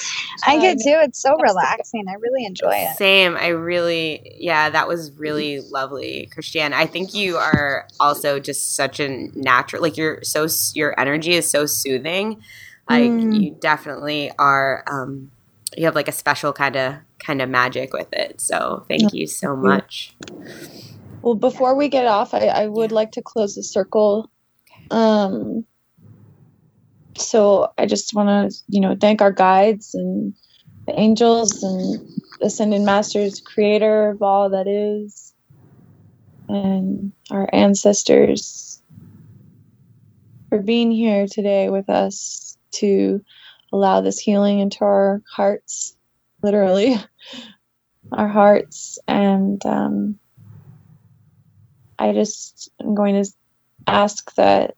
I 0.46 0.56
um, 0.56 0.62
get 0.62 0.78
too. 0.78 0.98
It's 1.02 1.22
so 1.22 1.36
relaxing. 1.36 2.06
I 2.08 2.14
really 2.14 2.46
enjoy 2.46 2.72
it. 2.74 2.98
Same. 2.98 3.36
I 3.36 3.48
really, 3.48 4.36
yeah, 4.38 4.70
that 4.70 4.88
was 4.88 5.12
really 5.14 5.62
lovely, 5.62 6.30
Christianne. 6.36 6.74
I 6.74 6.86
think 6.86 7.14
you 7.14 7.38
are 7.38 7.88
also 8.00 8.40
just 8.40 8.76
such 8.76 9.00
a 9.00 9.28
natural, 9.36 9.82
like 9.82 9.98
you're 9.98 10.24
so, 10.24 10.48
your 10.74 11.00
energy 11.00 11.34
is 11.34 11.50
so 11.50 11.66
soothing. 11.66 12.42
Like 12.90 13.12
Mm. 13.12 13.42
you 13.42 13.52
definitely 13.52 14.32
are, 14.40 14.84
um, 14.88 15.32
you 15.78 15.86
have 15.86 15.96
like 15.96 16.08
a 16.08 16.14
special 16.14 16.54
kind 16.54 16.76
of, 16.76 16.96
kind 17.20 17.42
of 17.42 17.50
magic 17.50 17.94
with 17.94 18.12
it. 18.14 18.42
So 18.42 18.86
thank 18.88 19.14
you 19.14 19.28
so 19.28 19.56
much. 19.56 20.16
Well, 21.22 21.36
before 21.36 21.76
we 21.76 21.90
get 21.90 22.06
off, 22.06 22.34
I, 22.34 22.48
I 22.48 22.68
would 22.68 22.92
like 22.92 23.12
to 23.14 23.22
close 23.22 23.56
the 23.56 23.64
circle. 23.64 24.32
Um, 24.92 25.66
so 27.18 27.72
I 27.78 27.86
just 27.86 28.14
want 28.14 28.52
to, 28.52 28.58
you 28.68 28.80
know, 28.80 28.96
thank 29.00 29.22
our 29.22 29.32
guides 29.32 29.94
and 29.94 30.34
the 30.88 31.00
angels 31.00 31.62
and 31.64 32.00
Ascended 32.42 32.82
Masters, 32.82 33.42
creator 33.42 34.10
of 34.12 34.22
all 34.22 34.50
that 34.52 34.68
is, 34.68 35.34
and 36.48 37.12
our 37.30 37.50
ancestors 37.54 38.82
for 40.50 40.60
being 40.60 40.92
here 40.92 41.28
today 41.28 41.70
with 41.70 41.90
us 41.90 42.58
to 42.72 43.22
allow 43.72 44.02
this 44.02 44.20
healing 44.20 44.60
into 44.60 44.84
our 44.84 45.22
hearts, 45.32 45.96
literally, 46.42 46.96
our 48.12 48.28
hearts. 48.28 48.98
And 49.08 49.64
um, 49.66 50.20
I 52.00 52.14
just 52.14 52.72
am 52.82 52.96
going 52.96 53.24
to 53.24 53.30
ask 53.88 54.34
that 54.36 54.76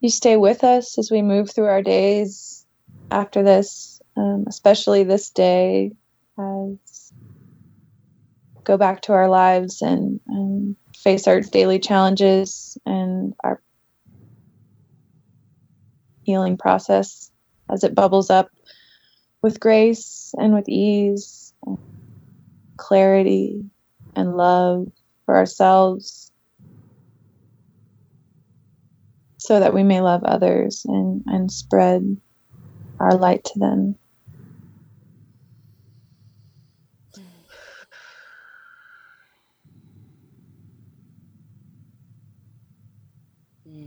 you 0.00 0.08
stay 0.08 0.36
with 0.36 0.64
us 0.64 0.98
as 0.98 1.10
we 1.10 1.22
move 1.22 1.50
through 1.50 1.66
our 1.66 1.82
days 1.82 2.66
after 3.10 3.42
this, 3.42 4.00
um, 4.16 4.44
especially 4.48 5.04
this 5.04 5.30
day, 5.30 5.92
as 6.38 7.12
go 8.64 8.76
back 8.76 9.02
to 9.02 9.12
our 9.12 9.28
lives 9.28 9.82
and, 9.82 10.20
and 10.26 10.76
face 10.96 11.26
our 11.28 11.40
daily 11.40 11.78
challenges 11.78 12.78
and 12.86 13.34
our 13.44 13.60
healing 16.22 16.56
process 16.56 17.30
as 17.70 17.84
it 17.84 17.94
bubbles 17.94 18.30
up 18.30 18.48
with 19.42 19.60
grace 19.60 20.34
and 20.38 20.54
with 20.54 20.68
ease, 20.68 21.52
and 21.66 21.78
clarity 22.76 23.64
and 24.16 24.36
love 24.36 24.86
for 25.26 25.36
ourselves 25.36 26.29
so 29.40 29.58
that 29.58 29.72
we 29.72 29.82
may 29.82 30.02
love 30.02 30.22
others 30.22 30.82
and, 30.84 31.22
and 31.26 31.50
spread 31.50 32.18
our 33.00 33.14
light 33.14 33.42
to 33.42 33.58
them. 33.58 33.96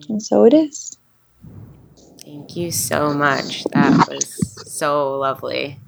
And 0.09 0.21
so 0.21 0.43
it 0.45 0.55
is. 0.55 0.97
Thank 2.25 2.55
you 2.55 2.71
so 2.71 3.13
much. 3.13 3.63
That 3.65 4.09
was 4.09 4.33
so 4.73 5.19
lovely. 5.19 5.79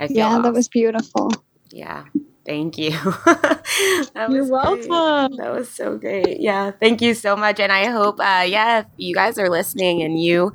I 0.00 0.08
feel 0.08 0.16
yeah, 0.16 0.40
that 0.40 0.54
was 0.54 0.68
beautiful. 0.68 1.30
Yeah. 1.70 2.04
Thank 2.44 2.76
you. 2.76 2.90
You're 4.16 4.50
welcome. 4.50 5.36
That 5.36 5.52
was 5.52 5.68
so 5.68 5.96
great. 5.96 6.40
Yeah. 6.40 6.72
Thank 6.72 7.00
you 7.00 7.14
so 7.14 7.36
much. 7.36 7.60
And 7.60 7.70
I 7.70 7.90
hope, 7.90 8.18
uh, 8.18 8.44
yeah, 8.46 8.80
if 8.80 8.86
you 8.96 9.14
guys 9.14 9.38
are 9.38 9.48
listening 9.48 10.02
and 10.02 10.20
you, 10.20 10.52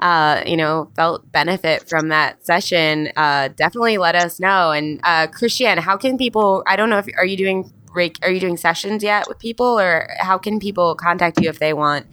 uh, 0.00 0.42
you 0.46 0.56
know, 0.56 0.90
felt 0.94 1.30
benefit 1.32 1.88
from 1.88 2.08
that 2.08 2.44
session, 2.44 3.10
uh, 3.16 3.48
definitely 3.48 3.96
let 3.98 4.14
us 4.14 4.40
know. 4.40 4.72
And 4.72 5.00
uh, 5.04 5.28
Christianne, 5.28 5.78
how 5.78 5.96
can 5.96 6.18
people? 6.18 6.62
I 6.66 6.76
don't 6.76 6.90
know 6.90 6.98
if 6.98 7.06
are 7.16 7.24
you 7.24 7.36
doing 7.36 7.72
are 7.94 8.30
you 8.30 8.40
doing 8.40 8.56
sessions 8.56 9.02
yet 9.02 9.28
with 9.28 9.38
people, 9.38 9.78
or 9.78 10.08
how 10.18 10.38
can 10.38 10.58
people 10.58 10.94
contact 10.94 11.40
you 11.40 11.48
if 11.48 11.58
they 11.58 11.72
want 11.74 12.06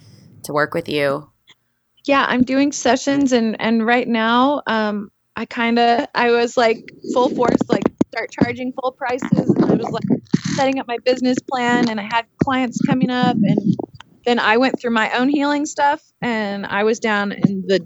to 0.44 0.54
work 0.54 0.74
with 0.74 0.90
you? 0.90 1.30
Yeah, 2.06 2.26
I'm 2.28 2.44
doing 2.44 2.72
sessions, 2.72 3.32
and 3.32 3.60
and 3.60 3.86
right 3.86 4.08
now, 4.08 4.62
um, 4.68 5.12
I 5.36 5.46
kind 5.46 5.80
of 5.80 6.08
I 6.14 6.32
was 6.32 6.58
like 6.58 6.92
full 7.14 7.30
force, 7.30 7.62
like 7.70 7.84
start 8.12 8.32
charging 8.32 8.74
full 8.74 8.92
prices, 8.92 9.50
and 9.50 9.66
I 9.66 9.76
was 9.76 9.90
like 9.90 10.04
setting 10.56 10.80
up 10.80 10.88
my 10.88 10.98
business 11.06 11.38
plan, 11.40 11.90
and 11.90 12.00
I 12.00 12.04
had 12.04 12.26
clients 12.44 12.80
coming 12.86 13.10
up, 13.10 13.38
and 13.42 13.76
then 14.26 14.40
I 14.40 14.58
went 14.58 14.80
through 14.80 14.92
my 14.92 15.12
own 15.18 15.30
healing 15.30 15.66
stuff, 15.66 16.02
and 16.22 16.66
I 16.66 16.84
was 16.84 17.00
down 17.00 17.32
in 17.32 17.64
the 17.68 17.86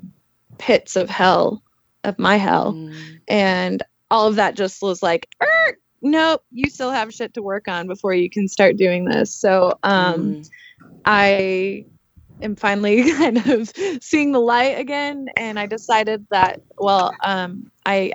pits 0.58 0.96
of 0.96 1.10
hell, 1.10 1.64
of 2.04 2.18
my 2.20 2.38
hell, 2.38 2.74
mm. 2.74 3.20
and 3.28 3.84
all 4.10 4.28
of 4.28 4.36
that 4.36 4.56
just 4.56 4.82
was 4.82 5.04
like. 5.04 5.28
Er, 5.42 5.78
nope, 6.02 6.44
you 6.52 6.70
still 6.70 6.92
have 6.92 7.14
shit 7.14 7.34
to 7.34 7.42
work 7.42 7.68
on 7.68 7.88
before 7.88 8.14
you 8.14 8.30
can 8.30 8.48
start 8.48 8.76
doing 8.76 9.06
this. 9.06 9.34
So 9.34 9.80
um, 9.84 10.36
mm. 10.36 10.50
I 11.06 11.86
am 12.42 12.56
finally 12.56 13.10
kind 13.18 13.38
of 13.48 13.72
seeing 14.02 14.32
the 14.32 14.40
light 14.40 14.78
again 14.78 15.28
and 15.38 15.58
i 15.60 15.66
decided 15.66 16.26
that 16.30 16.62
well 16.78 17.14
um, 17.24 17.72
i 17.86 18.12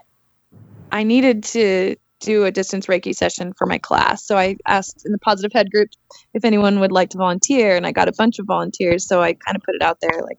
i 0.93 1.03
needed 1.03 1.43
to 1.43 1.97
do 2.21 2.45
a 2.45 2.51
distance 2.51 2.87
reiki 2.87 3.15
session 3.15 3.53
for 3.57 3.67
my 3.67 3.79
class 3.79 4.25
so 4.25 4.37
i 4.37 4.57
asked 4.67 5.05
in 5.07 5.13
the 5.13 5.19
positive 5.19 5.53
head 5.53 5.71
group 5.71 5.89
if 6.35 6.45
anyone 6.45 6.81
would 6.81 6.93
like 6.93 7.11
to 7.11 7.19
volunteer 7.19 7.77
and 7.77 7.87
i 7.87 7.93
got 7.93 8.09
a 8.09 8.13
bunch 8.13 8.39
of 8.39 8.47
volunteers 8.47 9.07
so 9.07 9.23
i 9.23 9.33
kind 9.33 9.57
of 9.57 9.63
put 9.63 9.75
it 9.75 9.83
out 9.83 9.99
there 10.01 10.21
like 10.23 10.39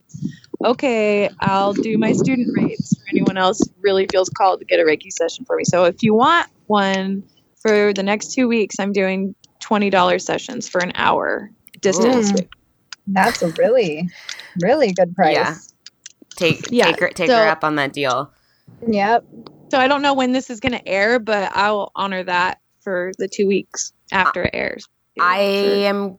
okay 0.66 1.30
i'll 1.40 1.74
do 1.74 1.98
my 1.98 2.12
student 2.12 2.50
rates 2.58 2.98
for 2.98 3.06
anyone 3.10 3.38
else 3.38 3.62
really 3.82 4.06
feels 4.12 4.30
called 4.30 4.60
to 4.60 4.66
get 4.66 4.80
a 4.80 4.84
reiki 4.84 5.12
session 5.12 5.46
for 5.46 5.56
me 5.56 5.64
so 5.64 5.86
if 5.86 6.04
you 6.04 6.14
want 6.14 6.48
one 6.68 7.24
for 7.62 7.94
the 7.94 8.04
next 8.04 8.34
two 8.34 8.48
weeks 8.48 8.76
i'm 8.80 8.92
doing 8.92 9.34
$20 9.62 10.22
sessions 10.22 10.68
for 10.68 10.80
an 10.80 10.92
hour 10.96 11.50
distance 11.82 12.32
mm. 12.32 12.48
That's 13.12 13.42
a 13.42 13.50
really, 13.52 14.10
really 14.62 14.94
good 14.94 15.16
price. 15.16 15.36
Yeah. 15.36 15.56
Take 16.36 16.68
yeah. 16.70 16.86
take 16.86 17.00
her 17.00 17.10
take 17.10 17.30
so, 17.30 17.36
her 17.36 17.48
up 17.48 17.64
on 17.64 17.76
that 17.76 17.94
deal. 17.94 18.32
Yep. 18.88 19.26
So 19.70 19.78
I 19.78 19.88
don't 19.88 20.02
know 20.02 20.14
when 20.14 20.32
this 20.32 20.50
is 20.50 20.60
going 20.60 20.72
to 20.74 20.88
air, 20.88 21.20
but 21.20 21.52
I'll 21.56 21.92
honor 21.96 22.24
that 22.24 22.60
for 22.82 23.12
the 23.18 23.28
two 23.28 23.48
weeks 23.48 23.94
after 24.12 24.44
it 24.44 24.52
airs. 24.54 24.88
I 25.20 25.40
am. 25.40 26.18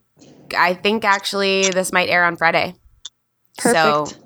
I 0.56 0.74
think 0.74 1.04
actually 1.04 1.70
this 1.70 1.92
might 1.92 2.08
air 2.08 2.24
on 2.24 2.36
Friday. 2.36 2.74
Perfect. 3.58 4.18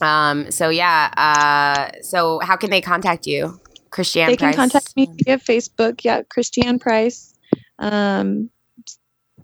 So, 0.00 0.06
um. 0.06 0.50
So 0.50 0.68
yeah. 0.68 1.10
Uh. 1.16 2.02
So 2.02 2.40
how 2.42 2.56
can 2.56 2.70
they 2.70 2.80
contact 2.80 3.26
you, 3.26 3.60
Christianne? 3.90 4.28
They 4.28 4.36
Price? 4.36 4.54
can 4.54 4.70
contact 4.70 4.96
me 4.96 5.08
via 5.24 5.38
Facebook. 5.38 6.04
Yeah, 6.04 6.22
Christianne 6.22 6.80
Price. 6.80 7.34
Um. 7.78 8.50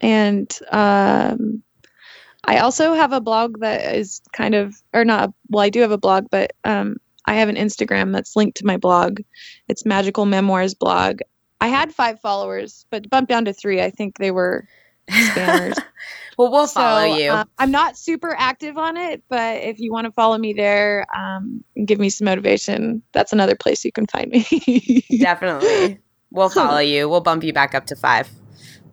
And 0.00 0.56
um 0.70 1.62
I 2.46 2.58
also 2.58 2.94
have 2.94 3.12
a 3.12 3.20
blog 3.20 3.60
that 3.60 3.96
is 3.96 4.20
kind 4.32 4.54
of, 4.54 4.80
or 4.94 5.04
not, 5.04 5.32
well, 5.48 5.64
I 5.64 5.68
do 5.68 5.80
have 5.80 5.90
a 5.90 5.98
blog, 5.98 6.26
but 6.30 6.52
um, 6.64 6.96
I 7.26 7.34
have 7.34 7.48
an 7.48 7.56
Instagram 7.56 8.12
that's 8.12 8.36
linked 8.36 8.58
to 8.58 8.66
my 8.66 8.76
blog. 8.76 9.20
It's 9.68 9.84
Magical 9.84 10.26
Memoirs 10.26 10.74
blog. 10.74 11.20
I 11.60 11.68
had 11.68 11.94
five 11.94 12.20
followers, 12.20 12.86
but 12.90 13.08
bumped 13.10 13.30
down 13.30 13.46
to 13.46 13.52
three. 13.52 13.80
I 13.80 13.90
think 13.90 14.18
they 14.18 14.30
were 14.30 14.68
spammers. 15.10 15.76
well, 16.38 16.50
we'll 16.52 16.66
so, 16.66 16.80
follow 16.80 17.16
you. 17.16 17.30
Uh, 17.30 17.44
I'm 17.58 17.70
not 17.70 17.96
super 17.96 18.34
active 18.38 18.78
on 18.78 18.96
it, 18.96 19.22
but 19.28 19.62
if 19.62 19.78
you 19.78 19.92
want 19.92 20.04
to 20.06 20.12
follow 20.12 20.38
me 20.38 20.52
there 20.52 21.06
um, 21.16 21.64
and 21.74 21.86
give 21.86 21.98
me 21.98 22.10
some 22.10 22.26
motivation, 22.26 23.02
that's 23.12 23.32
another 23.32 23.56
place 23.56 23.84
you 23.84 23.92
can 23.92 24.06
find 24.06 24.30
me. 24.30 25.04
Definitely. 25.18 25.98
We'll 26.30 26.48
follow 26.50 26.78
you. 26.78 27.08
We'll 27.08 27.20
bump 27.20 27.42
you 27.42 27.52
back 27.52 27.74
up 27.74 27.86
to 27.86 27.96
five 27.96 28.28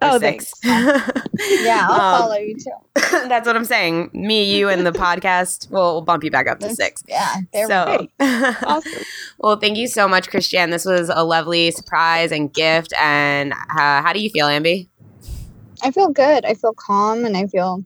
oh, 0.04 0.20
six. 0.20 0.51
yeah, 0.64 1.88
I'll 1.89 2.01
um, 2.16 2.22
follow 2.22 2.36
you 2.36 2.56
too. 2.56 2.72
that's 2.95 3.47
what 3.47 3.56
I'm 3.56 3.66
saying. 3.66 4.10
Me, 4.14 4.43
you, 4.43 4.70
and 4.70 4.86
the 4.86 4.91
podcast 4.93 5.70
will 5.72 6.01
bump 6.01 6.24
you 6.24 6.32
back 6.32 6.47
up 6.47 6.60
to 6.60 6.70
six. 6.74 7.04
Yeah. 7.08 7.36
There 7.51 7.68
we 7.68 7.70
go. 7.70 8.08
So, 8.20 8.56
awesome. 8.66 9.04
well, 9.39 9.58
thank 9.58 9.78
you 9.78 9.88
so 9.88 10.08
much, 10.08 10.30
Christianne. 10.30 10.72
This 10.72 10.86
was 10.86 11.10
a 11.14 11.24
lovely 11.24 11.72
surprise 11.72 12.32
and 12.32 12.54
gift. 12.54 12.93
And 12.99 13.54
uh, 13.54 14.01
how 14.01 14.14
do 14.14 14.20
you 14.20 14.30
feel, 14.30 14.47
Amby? 14.47 14.88
I 15.82 15.91
feel 15.91 16.10
good. 16.10 16.45
I 16.45 16.54
feel 16.54 16.74
calm, 16.74 17.26
and 17.26 17.36
I 17.36 17.47
feel, 17.47 17.84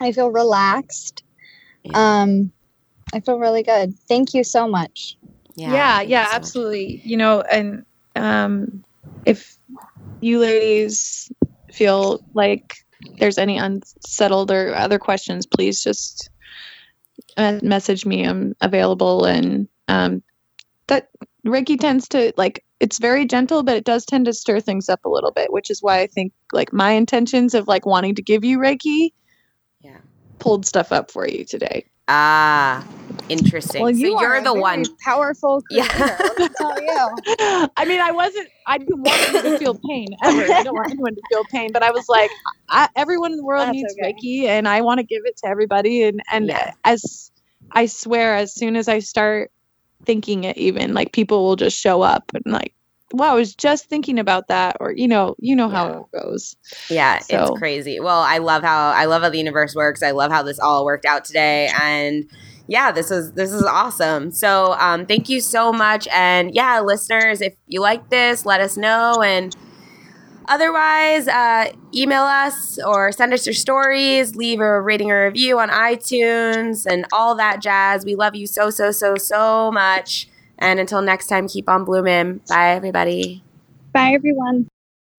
I 0.00 0.12
feel 0.12 0.30
relaxed. 0.30 1.24
Yeah. 1.82 2.22
Um, 2.22 2.52
I 3.12 3.20
feel 3.20 3.38
really 3.38 3.62
good. 3.62 3.98
Thank 4.08 4.32
you 4.34 4.44
so 4.44 4.68
much. 4.68 5.16
Yeah, 5.54 5.72
yeah, 5.72 6.00
yeah 6.02 6.26
so 6.26 6.36
absolutely. 6.36 6.96
Much. 6.96 7.06
You 7.06 7.16
know, 7.16 7.40
and 7.42 7.84
um, 8.16 8.84
if 9.26 9.58
you 10.22 10.38
ladies 10.38 11.30
feel 11.72 12.24
like 12.34 12.76
there's 13.18 13.38
any 13.38 13.58
unsettled 13.58 14.50
or 14.50 14.74
other 14.74 14.98
questions, 14.98 15.46
please 15.46 15.82
just 15.82 16.30
message 17.36 18.06
me. 18.06 18.24
I'm 18.24 18.54
available. 18.60 19.24
And 19.24 19.68
um, 19.88 20.22
that 20.86 21.08
Reiki 21.46 21.78
tends 21.78 22.08
to 22.08 22.32
like 22.36 22.64
it's 22.80 22.98
very 22.98 23.26
gentle, 23.26 23.62
but 23.62 23.76
it 23.76 23.84
does 23.84 24.04
tend 24.04 24.24
to 24.26 24.32
stir 24.32 24.60
things 24.60 24.88
up 24.88 25.04
a 25.04 25.08
little 25.08 25.30
bit, 25.30 25.52
which 25.52 25.70
is 25.70 25.82
why 25.82 26.00
I 26.00 26.06
think 26.06 26.32
like 26.52 26.72
my 26.72 26.92
intentions 26.92 27.54
of 27.54 27.68
like 27.68 27.86
wanting 27.86 28.14
to 28.16 28.22
give 28.22 28.44
you 28.44 28.58
Reiki, 28.58 29.12
yeah, 29.80 29.98
pulled 30.38 30.66
stuff 30.66 30.92
up 30.92 31.10
for 31.10 31.26
you 31.26 31.44
today. 31.44 31.86
Ah, 32.14 32.86
interesting. 33.30 33.80
Well, 33.80 33.90
you 33.90 34.12
so 34.12 34.20
you're 34.20 34.42
the 34.42 34.52
one 34.52 34.84
powerful. 35.02 35.62
Creator, 35.70 35.88
yeah. 35.96 36.48
tell 36.58 36.82
you. 36.82 37.16
I 37.76 37.86
mean, 37.86 38.00
I 38.00 38.10
wasn't. 38.12 38.48
I 38.66 38.76
didn't 38.76 39.00
want 39.00 39.28
anyone 39.28 39.44
to 39.44 39.58
feel 39.58 39.80
pain 39.88 40.08
ever. 40.22 40.52
I 40.52 40.62
don't 40.62 40.74
want 40.74 40.90
anyone 40.90 41.14
to 41.14 41.22
feel 41.30 41.44
pain, 41.44 41.72
but 41.72 41.82
I 41.82 41.90
was 41.90 42.06
like, 42.10 42.30
I, 42.68 42.90
everyone 42.96 43.32
in 43.32 43.38
the 43.38 43.44
world 43.44 43.66
That's 43.66 43.72
needs 43.72 43.94
okay. 43.98 44.12
Reiki, 44.12 44.44
and 44.44 44.68
I 44.68 44.82
want 44.82 44.98
to 44.98 45.04
give 45.04 45.22
it 45.24 45.38
to 45.38 45.48
everybody. 45.48 46.02
And 46.02 46.20
and 46.30 46.48
yeah. 46.48 46.72
as 46.84 47.30
I 47.70 47.86
swear, 47.86 48.36
as 48.36 48.54
soon 48.54 48.76
as 48.76 48.88
I 48.88 48.98
start 48.98 49.50
thinking 50.04 50.44
it, 50.44 50.58
even 50.58 50.92
like 50.92 51.12
people 51.12 51.44
will 51.44 51.56
just 51.56 51.78
show 51.78 52.02
up 52.02 52.30
and 52.34 52.52
like 52.52 52.74
wow, 53.12 53.32
I 53.32 53.34
was 53.34 53.54
just 53.54 53.86
thinking 53.86 54.18
about 54.18 54.48
that, 54.48 54.76
or 54.80 54.92
you 54.92 55.08
know, 55.08 55.34
you 55.38 55.54
know 55.54 55.68
how 55.68 55.88
yeah. 55.88 56.00
it 56.00 56.22
goes. 56.22 56.56
Yeah, 56.88 57.18
so. 57.18 57.42
it's 57.42 57.58
crazy. 57.58 58.00
Well, 58.00 58.20
I 58.20 58.38
love 58.38 58.62
how 58.62 58.90
I 58.90 59.04
love 59.04 59.22
how 59.22 59.30
the 59.30 59.38
universe 59.38 59.74
works. 59.74 60.02
I 60.02 60.10
love 60.12 60.30
how 60.30 60.42
this 60.42 60.58
all 60.58 60.84
worked 60.84 61.04
out 61.04 61.24
today, 61.24 61.70
and 61.80 62.28
yeah, 62.66 62.92
this 62.92 63.10
is 63.10 63.32
this 63.32 63.52
is 63.52 63.62
awesome. 63.62 64.30
So, 64.30 64.74
um, 64.74 65.06
thank 65.06 65.28
you 65.28 65.40
so 65.40 65.72
much, 65.72 66.08
and 66.08 66.54
yeah, 66.54 66.80
listeners, 66.80 67.40
if 67.40 67.54
you 67.66 67.80
like 67.80 68.10
this, 68.10 68.46
let 68.46 68.60
us 68.60 68.76
know 68.76 69.22
and. 69.22 69.54
Otherwise, 70.48 71.28
uh, 71.28 71.70
email 71.94 72.24
us 72.24 72.76
or 72.84 73.12
send 73.12 73.32
us 73.32 73.46
your 73.46 73.54
stories, 73.54 74.34
leave 74.34 74.58
a 74.58 74.80
rating 74.80 75.08
or 75.08 75.26
review 75.26 75.60
on 75.60 75.70
iTunes 75.70 76.84
and 76.84 77.06
all 77.12 77.36
that 77.36 77.62
jazz. 77.62 78.04
We 78.04 78.16
love 78.16 78.34
you 78.34 78.48
so, 78.48 78.68
so, 78.68 78.90
so, 78.90 79.14
so 79.14 79.70
much. 79.70 80.26
And 80.62 80.80
until 80.80 81.02
next 81.02 81.26
time, 81.26 81.48
keep 81.48 81.68
on 81.68 81.84
blooming. 81.84 82.40
Bye, 82.48 82.70
everybody. 82.70 83.42
Bye, 83.92 84.12
everyone. 84.14 84.68